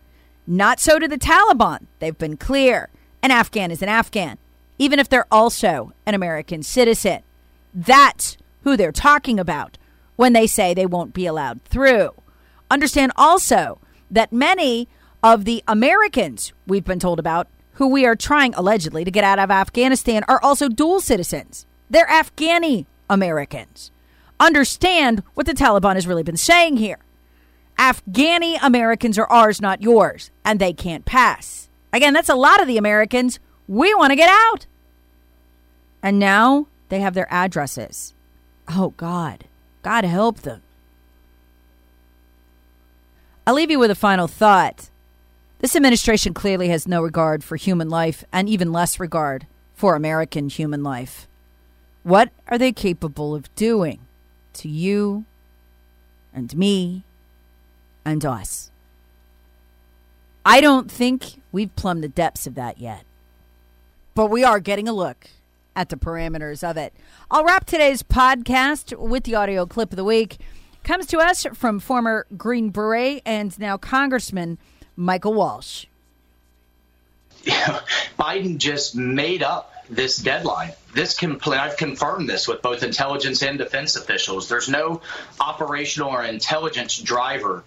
Not 0.46 0.80
so 0.80 0.98
to 0.98 1.06
the 1.06 1.18
Taliban. 1.18 1.86
They've 1.98 2.16
been 2.16 2.36
clear. 2.36 2.90
An 3.22 3.30
Afghan 3.30 3.70
is 3.70 3.82
an 3.82 3.88
Afghan 3.88 4.38
even 4.82 4.98
if 4.98 5.08
they're 5.08 5.26
also 5.30 5.92
an 6.06 6.14
American 6.14 6.60
citizen. 6.60 7.22
That's 7.72 8.36
who 8.62 8.76
they're 8.76 8.90
talking 8.90 9.38
about 9.38 9.78
when 10.16 10.32
they 10.32 10.48
say 10.48 10.74
they 10.74 10.86
won't 10.86 11.14
be 11.14 11.24
allowed 11.24 11.62
through. 11.62 12.10
Understand 12.68 13.12
also 13.16 13.78
that 14.10 14.32
many 14.32 14.88
of 15.22 15.44
the 15.44 15.62
Americans 15.68 16.52
we've 16.66 16.84
been 16.84 16.98
told 16.98 17.20
about 17.20 17.46
who 17.74 17.88
we 17.88 18.04
are 18.04 18.16
trying 18.16 18.54
allegedly 18.54 19.04
to 19.04 19.10
get 19.10 19.24
out 19.24 19.38
of 19.38 19.50
Afghanistan 19.50 20.24
are 20.28 20.42
also 20.42 20.68
dual 20.68 21.00
citizens. 21.00 21.66
They're 21.90 22.06
Afghani 22.06 22.86
Americans. 23.08 23.90
Understand 24.38 25.22
what 25.34 25.46
the 25.46 25.54
Taliban 25.54 25.94
has 25.94 26.06
really 26.06 26.22
been 26.22 26.36
saying 26.36 26.76
here. 26.76 26.98
Afghani 27.78 28.58
Americans 28.62 29.18
are 29.18 29.30
ours, 29.30 29.60
not 29.60 29.82
yours, 29.82 30.30
and 30.44 30.58
they 30.58 30.72
can't 30.72 31.04
pass. 31.04 31.68
Again, 31.92 32.12
that's 32.12 32.28
a 32.28 32.34
lot 32.34 32.60
of 32.60 32.66
the 32.66 32.76
Americans. 32.78 33.38
We 33.68 33.94
want 33.94 34.10
to 34.10 34.16
get 34.16 34.30
out. 34.30 34.66
And 36.02 36.18
now 36.18 36.66
they 36.88 37.00
have 37.00 37.14
their 37.14 37.32
addresses. 37.32 38.14
Oh, 38.68 38.94
God. 38.96 39.44
God 39.82 40.04
help 40.04 40.40
them. 40.40 40.62
I'll 43.46 43.54
leave 43.54 43.70
you 43.70 43.78
with 43.78 43.90
a 43.90 43.96
final 43.96 44.28
thought. 44.28 44.90
This 45.62 45.76
administration 45.76 46.34
clearly 46.34 46.70
has 46.70 46.88
no 46.88 47.00
regard 47.00 47.44
for 47.44 47.54
human 47.54 47.88
life 47.88 48.24
and 48.32 48.48
even 48.48 48.72
less 48.72 48.98
regard 48.98 49.46
for 49.74 49.94
American 49.94 50.48
human 50.48 50.82
life. 50.82 51.28
What 52.02 52.30
are 52.48 52.58
they 52.58 52.72
capable 52.72 53.32
of 53.32 53.54
doing 53.54 54.00
to 54.54 54.68
you 54.68 55.24
and 56.34 56.52
me 56.56 57.04
and 58.04 58.24
us? 58.24 58.72
I 60.44 60.60
don't 60.60 60.90
think 60.90 61.40
we've 61.52 61.74
plumbed 61.76 62.02
the 62.02 62.08
depths 62.08 62.48
of 62.48 62.56
that 62.56 62.80
yet. 62.80 63.04
But 64.16 64.32
we 64.32 64.42
are 64.42 64.58
getting 64.58 64.88
a 64.88 64.92
look 64.92 65.28
at 65.76 65.90
the 65.90 65.96
parameters 65.96 66.68
of 66.68 66.76
it. 66.76 66.92
I'll 67.30 67.44
wrap 67.44 67.66
today's 67.66 68.02
podcast 68.02 68.98
with 68.98 69.22
the 69.22 69.36
audio 69.36 69.64
clip 69.66 69.92
of 69.92 69.96
the 69.96 70.02
week. 70.02 70.38
Comes 70.82 71.06
to 71.06 71.18
us 71.18 71.46
from 71.54 71.78
former 71.78 72.26
Green 72.36 72.70
Beret 72.70 73.22
and 73.24 73.56
now 73.60 73.76
Congressman 73.76 74.58
Michael 74.96 75.34
Waltz. 75.34 75.86
Biden 77.44 78.58
just 78.58 78.94
made 78.94 79.42
up 79.42 79.72
this 79.88 80.16
deadline. 80.16 80.72
This 80.94 81.18
compl- 81.18 81.58
I've 81.58 81.76
confirmed 81.76 82.28
this 82.28 82.46
with 82.46 82.62
both 82.62 82.82
intelligence 82.82 83.42
and 83.42 83.58
defense 83.58 83.96
officials. 83.96 84.48
There's 84.48 84.68
no 84.68 85.02
operational 85.40 86.10
or 86.10 86.24
intelligence 86.24 86.96
driver 86.98 87.64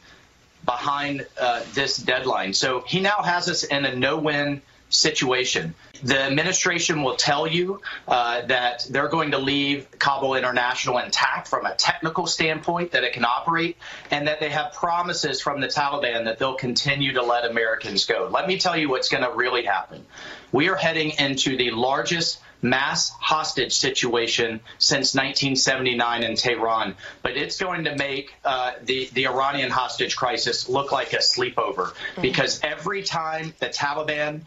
behind 0.65 1.25
uh, 1.39 1.61
this 1.73 1.97
deadline. 1.97 2.53
So 2.53 2.83
he 2.87 2.99
now 2.99 3.21
has 3.23 3.49
us 3.49 3.63
in 3.63 3.85
a 3.85 3.95
no-win 3.95 4.61
situation. 4.89 5.73
The 6.03 6.19
administration 6.19 7.03
will 7.03 7.15
tell 7.15 7.47
you 7.47 7.81
uh, 8.07 8.41
that 8.47 8.85
they're 8.89 9.07
going 9.07 9.31
to 9.31 9.37
leave 9.37 9.87
Kabul 9.97 10.35
International 10.35 10.99
intact 10.99 11.47
from 11.47 11.65
a 11.65 11.73
technical 11.75 12.27
standpoint, 12.27 12.91
that 12.91 13.03
it 13.03 13.13
can 13.13 13.25
operate, 13.25 13.77
and 14.11 14.27
that 14.27 14.39
they 14.39 14.49
have 14.49 14.73
promises 14.73 15.41
from 15.41 15.61
the 15.61 15.67
Taliban 15.67 16.25
that 16.25 16.37
they'll 16.37 16.55
continue 16.55 17.13
to 17.13 17.23
let 17.23 17.49
Americans 17.49 18.05
go. 18.05 18.29
Let 18.31 18.47
me 18.47 18.59
tell 18.59 18.77
you 18.77 18.89
what's 18.89 19.09
going 19.09 19.23
to 19.23 19.31
really 19.31 19.63
happen. 19.63 20.05
We 20.51 20.69
are 20.69 20.75
heading 20.75 21.11
into 21.17 21.57
the 21.57 21.71
largest 21.71 22.39
mass 22.61 23.09
hostage 23.09 23.73
situation 23.73 24.59
since 24.77 25.13
1979 25.13 26.23
in 26.23 26.35
Tehran, 26.35 26.95
but 27.21 27.37
it's 27.37 27.59
going 27.59 27.85
to 27.85 27.95
make 27.95 28.33
uh, 28.43 28.73
the 28.83 29.09
the 29.13 29.27
Iranian 29.27 29.69
hostage 29.69 30.15
crisis 30.15 30.67
look 30.67 30.91
like 30.91 31.13
a 31.13 31.17
sleepover 31.17 31.91
mm-hmm. 31.91 32.21
because 32.21 32.59
every 32.63 33.03
time 33.03 33.53
the 33.59 33.67
Taliban 33.67 34.41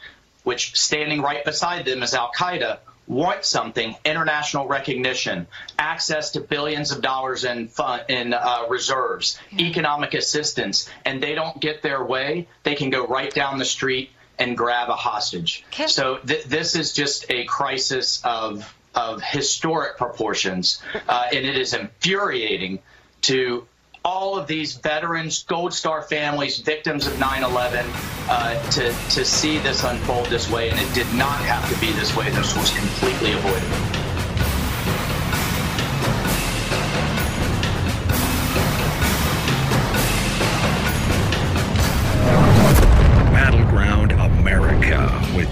which 0.48 0.74
standing 0.80 1.20
right 1.20 1.44
beside 1.44 1.84
them 1.84 2.02
is 2.02 2.14
Al 2.14 2.32
Qaeda, 2.34 2.78
want 3.06 3.44
something 3.44 3.94
international 4.02 4.66
recognition, 4.66 5.46
access 5.78 6.30
to 6.30 6.40
billions 6.40 6.90
of 6.90 7.02
dollars 7.02 7.44
in 7.44 7.68
fund, 7.68 8.04
in 8.08 8.32
uh, 8.32 8.64
reserves, 8.70 9.38
yeah. 9.52 9.66
economic 9.66 10.14
assistance, 10.14 10.88
and 11.04 11.22
they 11.22 11.34
don't 11.34 11.60
get 11.60 11.82
their 11.82 12.02
way, 12.02 12.48
they 12.62 12.74
can 12.74 12.88
go 12.88 13.06
right 13.06 13.34
down 13.34 13.58
the 13.58 13.64
street 13.66 14.08
and 14.38 14.56
grab 14.56 14.88
a 14.88 14.94
hostage. 14.94 15.66
Can- 15.70 15.90
so 15.90 16.16
th- 16.16 16.44
this 16.44 16.74
is 16.74 16.94
just 16.94 17.30
a 17.30 17.44
crisis 17.44 18.22
of 18.24 18.74
of 18.94 19.22
historic 19.22 19.98
proportions, 19.98 20.82
uh, 21.08 21.28
and 21.30 21.44
it 21.44 21.58
is 21.58 21.74
infuriating 21.74 22.78
to 23.20 23.66
all 24.08 24.38
of 24.38 24.46
these 24.46 24.74
veterans, 24.74 25.42
Gold 25.42 25.74
Star 25.74 26.00
families, 26.00 26.60
victims 26.60 27.06
of 27.06 27.18
9 27.18 27.42
11, 27.44 27.86
uh, 28.30 28.70
to, 28.70 28.88
to 28.88 29.22
see 29.22 29.58
this 29.58 29.84
unfold 29.84 30.26
this 30.28 30.50
way. 30.50 30.70
And 30.70 30.80
it 30.80 30.94
did 30.94 31.12
not 31.14 31.38
have 31.40 31.70
to 31.70 31.78
be 31.78 31.92
this 31.92 32.16
way. 32.16 32.30
This 32.30 32.56
was 32.56 32.70
completely 32.70 33.32
avoidable. 33.32 33.97